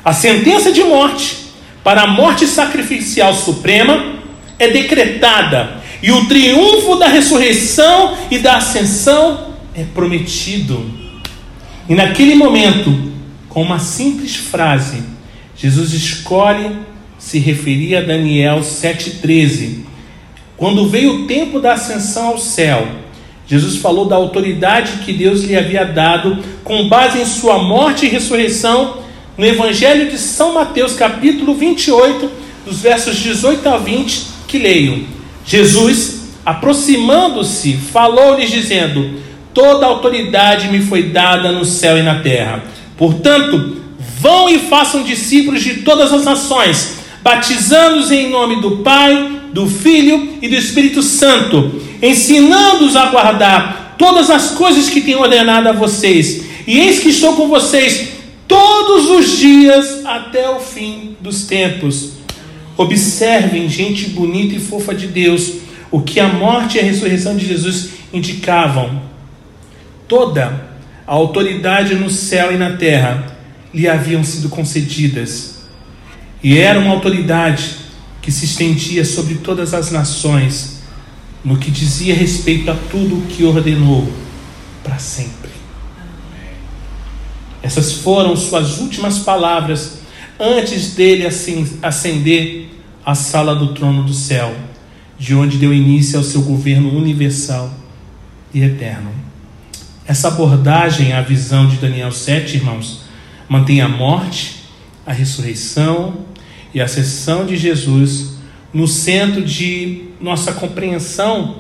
A 0.05 0.13
sentença 0.13 0.73
de 0.73 0.83
morte 0.83 1.37
para 1.83 2.03
a 2.03 2.07
morte 2.07 2.47
sacrificial 2.47 3.35
suprema 3.35 4.15
é 4.59 4.69
decretada 4.69 5.83
e 6.03 6.11
o 6.13 6.27
triunfo 6.27 6.97
da 6.97 7.09
ressurreição 7.09 8.17
e 8.31 8.39
da 8.39 8.57
ascensão 8.57 9.55
é 9.75 9.85
prometido. 9.85 10.89
E 11.89 11.95
naquele 11.95 12.35
momento, 12.35 13.13
com 13.49 13.63
uma 13.63 13.79
simples 13.79 14.37
frase, 14.37 15.03
Jesus 15.57 15.93
escolhe 15.93 16.77
se 17.19 17.39
referir 17.39 17.97
a 17.97 18.01
Daniel 18.03 18.61
7,13. 18.61 19.85
Quando 20.57 20.88
veio 20.88 21.25
o 21.25 21.27
tempo 21.27 21.61
da 21.61 21.75
ascensão 21.75 22.29
ao 22.29 22.38
céu, 22.38 22.88
Jesus 23.47 23.77
falou 23.77 24.07
da 24.07 24.16
autoridade 24.16 25.05
que 25.05 25.12
Deus 25.12 25.42
lhe 25.42 25.57
havia 25.57 25.85
dado 25.85 26.38
com 26.64 26.88
base 26.88 27.21
em 27.21 27.27
sua 27.27 27.62
morte 27.62 28.07
e 28.07 28.09
ressurreição 28.09 28.99
no 29.37 29.45
Evangelho 29.45 30.11
de 30.11 30.19
São 30.19 30.55
Mateus, 30.55 30.95
capítulo 30.95 31.55
28, 31.55 32.31
dos 32.64 32.81
versos 32.81 33.16
18 33.16 33.69
a 33.69 33.77
20, 33.77 34.27
que 34.49 34.59
leio. 34.59 35.07
Jesus, 35.45 36.33
aproximando-se, 36.45 37.75
falou-lhes, 37.75 38.51
dizendo: 38.51 39.21
Toda 39.53 39.87
autoridade 39.87 40.69
me 40.69 40.81
foi 40.81 41.05
dada 41.05 41.53
no 41.53 41.64
céu 41.64 41.99
e 41.99 42.03
na 42.03 42.21
terra. 42.21 42.64
Portanto, 42.97 43.77
vão 44.19 44.49
e 44.49 44.59
façam 44.59 45.03
discípulos 45.03 45.62
de 45.62 45.83
todas 45.83 46.12
as 46.12 46.25
nações, 46.25 46.97
batizando-os 47.23 48.11
em 48.11 48.31
nome 48.31 48.61
do 48.61 48.79
Pai, 48.79 49.37
do 49.57 49.66
Filho 49.66 50.37
e 50.42 50.51
do 50.51 50.55
Espírito 50.55 51.03
Santo, 51.03 51.81
ensinando-os 52.03 52.95
a 52.95 53.07
guardar 53.07 53.97
todas 53.97 54.29
as 54.29 54.51
coisas 54.51 54.90
que 54.90 55.01
tenho 55.01 55.21
ordenado 55.21 55.66
a 55.71 55.73
vocês. 55.73 56.45
E 56.66 56.79
eis 56.79 56.99
que 56.99 57.09
estou 57.09 57.35
com 57.37 57.49
vocês 57.49 58.11
todos 58.47 59.09
os 59.09 59.38
dias 59.38 60.05
até 60.05 60.51
o 60.51 60.61
fim 60.61 61.16
dos 61.23 61.47
tempos. 61.47 62.16
Observem, 62.77 63.66
gente 63.66 64.11
bonita 64.11 64.55
e 64.55 64.61
fofa 64.61 64.95
de 64.95 65.07
Deus, 65.07 65.53
o 65.90 66.03
que 66.03 66.21
a 66.21 66.29
morte 66.29 66.77
e 66.77 66.81
a 66.81 66.85
ressurreição 66.85 67.35
de 67.35 67.47
Jesus 67.47 67.92
indicavam. 68.12 69.01
Toda 70.07 70.69
a 71.07 71.14
autoridade 71.14 71.95
no 71.95 72.11
céu 72.11 72.53
e 72.53 72.59
na 72.59 72.77
terra 72.77 73.38
lhe 73.73 73.88
haviam 73.88 74.23
sido 74.23 74.51
concedidas. 74.51 75.62
E 76.42 76.59
era 76.59 76.79
uma 76.79 76.90
autoridade 76.90 77.86
que 78.27 78.33
se 78.33 78.45
estendia 78.45 79.05
sobre 79.05 79.37
todas 79.37 79.73
as 79.73 79.93
nações, 79.93 80.83
no 81.45 81.57
que 81.59 81.71
dizia 81.71 82.12
respeito 82.12 82.69
a 82.69 82.75
tudo 82.75 83.19
o 83.19 83.23
que 83.23 83.45
ordenou 83.45 84.12
para 84.83 84.99
sempre. 84.99 85.53
Essas 87.62 87.93
foram 87.93 88.35
suas 88.35 88.81
últimas 88.81 89.21
palavras 89.21 89.99
antes 90.41 90.97
dele 90.97 91.25
ascender 91.81 92.69
à 93.05 93.15
sala 93.15 93.55
do 93.55 93.73
trono 93.75 94.03
do 94.03 94.12
céu, 94.12 94.57
de 95.17 95.33
onde 95.33 95.57
deu 95.57 95.73
início 95.73 96.19
ao 96.19 96.25
seu 96.25 96.43
governo 96.43 96.99
universal 96.99 97.73
e 98.53 98.61
eterno. 98.61 99.12
Essa 100.05 100.27
abordagem 100.27 101.12
à 101.12 101.23
visão 101.23 101.69
de 101.69 101.77
Daniel 101.77 102.11
7, 102.11 102.57
irmãos, 102.57 103.03
mantém 103.49 103.81
a 103.81 103.89
morte, 103.89 104.65
a 105.07 105.12
ressurreição 105.12 106.27
e 106.74 106.81
a 106.81 106.85
ascensão 106.85 107.46
de 107.46 107.57
Jesus 107.57 108.37
no 108.72 108.87
centro 108.87 109.42
de 109.42 110.05
nossa 110.20 110.52
compreensão 110.52 111.57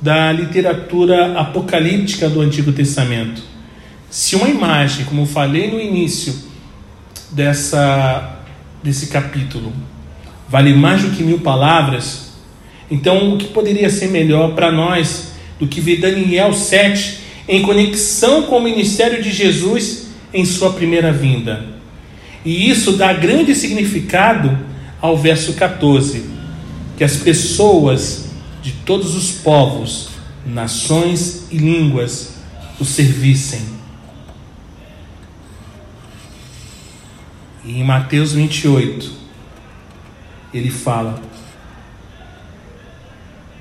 da 0.00 0.30
literatura 0.32 1.38
apocalíptica 1.38 2.28
do 2.28 2.40
Antigo 2.40 2.72
Testamento. 2.72 3.42
Se 4.10 4.36
uma 4.36 4.48
imagem, 4.48 5.04
como 5.04 5.26
falei 5.26 5.70
no 5.70 5.80
início 5.80 6.34
dessa, 7.30 8.40
desse 8.82 9.08
capítulo, 9.08 9.72
vale 10.48 10.72
mais 10.74 11.02
do 11.02 11.10
que 11.10 11.22
mil 11.22 11.40
palavras, 11.40 12.32
então 12.90 13.34
o 13.34 13.38
que 13.38 13.48
poderia 13.48 13.90
ser 13.90 14.08
melhor 14.08 14.54
para 14.54 14.72
nós 14.72 15.32
do 15.58 15.66
que 15.66 15.80
ver 15.80 15.96
Daniel 15.96 16.52
7 16.52 17.18
em 17.48 17.62
conexão 17.62 18.42
com 18.42 18.58
o 18.58 18.62
ministério 18.62 19.22
de 19.22 19.30
Jesus 19.30 20.08
em 20.32 20.44
sua 20.44 20.72
primeira 20.72 21.12
vinda? 21.12 21.77
E 22.48 22.70
isso 22.70 22.92
dá 22.92 23.12
grande 23.12 23.54
significado 23.54 24.58
ao 25.02 25.18
verso 25.18 25.52
14, 25.52 26.24
que 26.96 27.04
as 27.04 27.14
pessoas 27.18 28.30
de 28.62 28.72
todos 28.86 29.14
os 29.14 29.32
povos, 29.32 30.08
nações 30.46 31.46
e 31.50 31.58
línguas 31.58 32.36
o 32.80 32.86
servissem. 32.86 33.60
E 37.66 37.78
em 37.78 37.84
Mateus 37.84 38.32
28, 38.32 39.12
ele 40.54 40.70
fala: 40.70 41.20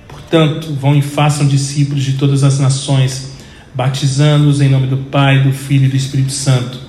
Portanto, 0.08 0.74
vão 0.76 0.96
e 0.96 1.02
façam 1.02 1.46
discípulos 1.46 2.06
de 2.06 2.14
todas 2.14 2.42
as 2.42 2.58
nações, 2.58 3.34
batizando-os 3.76 4.62
em 4.62 4.70
nome 4.70 4.88
do 4.88 4.96
Pai, 4.96 5.44
do 5.44 5.52
Filho 5.52 5.88
e 5.88 5.90
do 5.90 5.98
Espírito 5.98 6.32
Santo, 6.32 6.87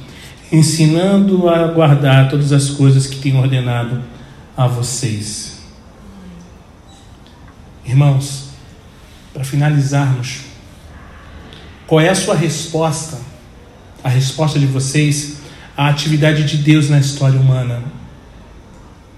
ensinando 0.51 1.49
a 1.49 1.67
guardar 1.69 2.29
todas 2.29 2.53
as 2.53 2.71
coisas 2.71 3.07
que 3.07 3.17
tenho 3.17 3.39
ordenado 3.39 4.03
a 4.57 4.67
vocês. 4.67 5.59
Irmãos, 7.85 8.49
para 9.33 9.45
finalizarmos, 9.45 10.41
qual 11.87 12.01
é 12.01 12.09
a 12.09 12.15
sua 12.15 12.35
resposta, 12.35 13.19
a 14.03 14.09
resposta 14.09 14.59
de 14.59 14.67
vocês 14.67 15.39
à 15.77 15.89
atividade 15.89 16.45
de 16.45 16.59
Deus 16.59 16.91
na 16.91 16.99
história 16.99 17.39
humana? 17.39 17.83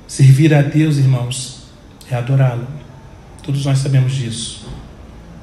Servir 0.07 0.53
a 0.55 0.63
Deus, 0.63 0.99
irmãos, 0.99 1.65
é 2.11 2.17
adorá-lo. 2.17 2.67
Todos 3.43 3.65
nós 3.65 3.79
sabemos 3.79 4.13
disso. 4.13 4.69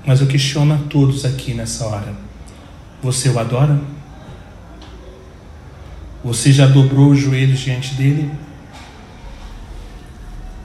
Mas 0.05 0.21
eu 0.21 0.27
questiono 0.27 0.73
a 0.73 0.77
todos 0.89 1.25
aqui 1.25 1.53
nessa 1.53 1.85
hora: 1.85 2.13
você 3.01 3.29
o 3.29 3.39
adora? 3.39 3.79
Você 6.27 6.51
já 6.51 6.67
dobrou 6.67 7.11
os 7.11 7.19
joelhos 7.19 7.57
diante 7.57 7.93
dele? 7.93 8.29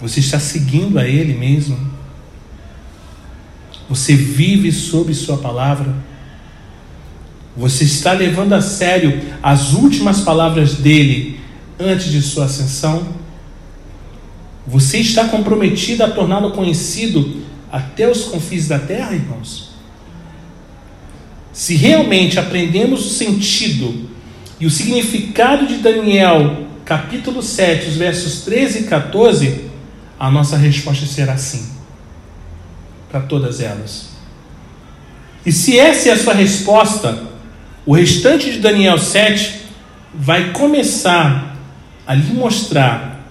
Você 0.01 0.19
está 0.19 0.41
seguindo 0.41 0.99
a 0.99 1.07
ele 1.07 1.35
mesmo? 1.35 1.79
Você 3.89 4.17
vive 4.17 4.73
sob 4.73 5.15
Sua 5.15 5.39
palavra? 5.39 5.95
Você 7.57 7.85
está 7.85 8.11
levando 8.13 8.55
a 8.55 8.61
sério 8.61 9.21
as 9.41 9.73
últimas 9.73 10.23
palavras 10.23 10.75
dele 10.75 11.39
antes 11.79 12.11
de 12.11 12.21
sua 12.23 12.47
ascensão? 12.47 13.07
Você 14.67 14.99
está 14.99 15.29
comprometido 15.29 16.03
a 16.03 16.11
torná-lo 16.11 16.51
conhecido 16.51 17.41
até 17.71 18.11
os 18.11 18.25
confins 18.25 18.67
da 18.67 18.81
terra, 18.81 19.15
irmãos? 19.15 19.71
Se 21.53 21.77
realmente 21.77 22.41
aprendemos 22.41 23.07
o 23.07 23.11
sentido 23.11 24.11
e 24.63 24.67
o 24.67 24.71
significado 24.71 25.67
de 25.67 25.79
Daniel, 25.79 26.69
capítulo 26.85 27.43
7, 27.43 27.89
os 27.89 27.97
versos 27.97 28.43
13 28.43 28.79
e 28.79 28.85
14, 28.85 29.65
a 30.17 30.31
nossa 30.31 30.57
resposta 30.57 31.05
será 31.05 31.37
sim 31.37 31.69
para 33.11 33.23
todas 33.23 33.61
elas. 33.61 34.11
E 35.45 35.51
se 35.51 35.77
essa 35.77 36.11
é 36.11 36.13
a 36.13 36.17
sua 36.17 36.33
resposta, 36.33 37.25
o 37.85 37.93
restante 37.93 38.53
de 38.53 38.61
Daniel 38.61 38.99
7 38.99 39.63
vai 40.15 40.53
começar 40.53 41.59
a 42.07 42.15
lhe 42.15 42.33
mostrar 42.33 43.27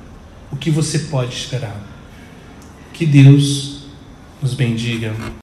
o 0.52 0.58
que 0.58 0.70
você 0.70 1.00
pode 1.00 1.34
esperar. 1.34 1.82
Que 2.92 3.06
Deus 3.06 3.84
nos 4.42 4.54
bendiga. 4.54 5.14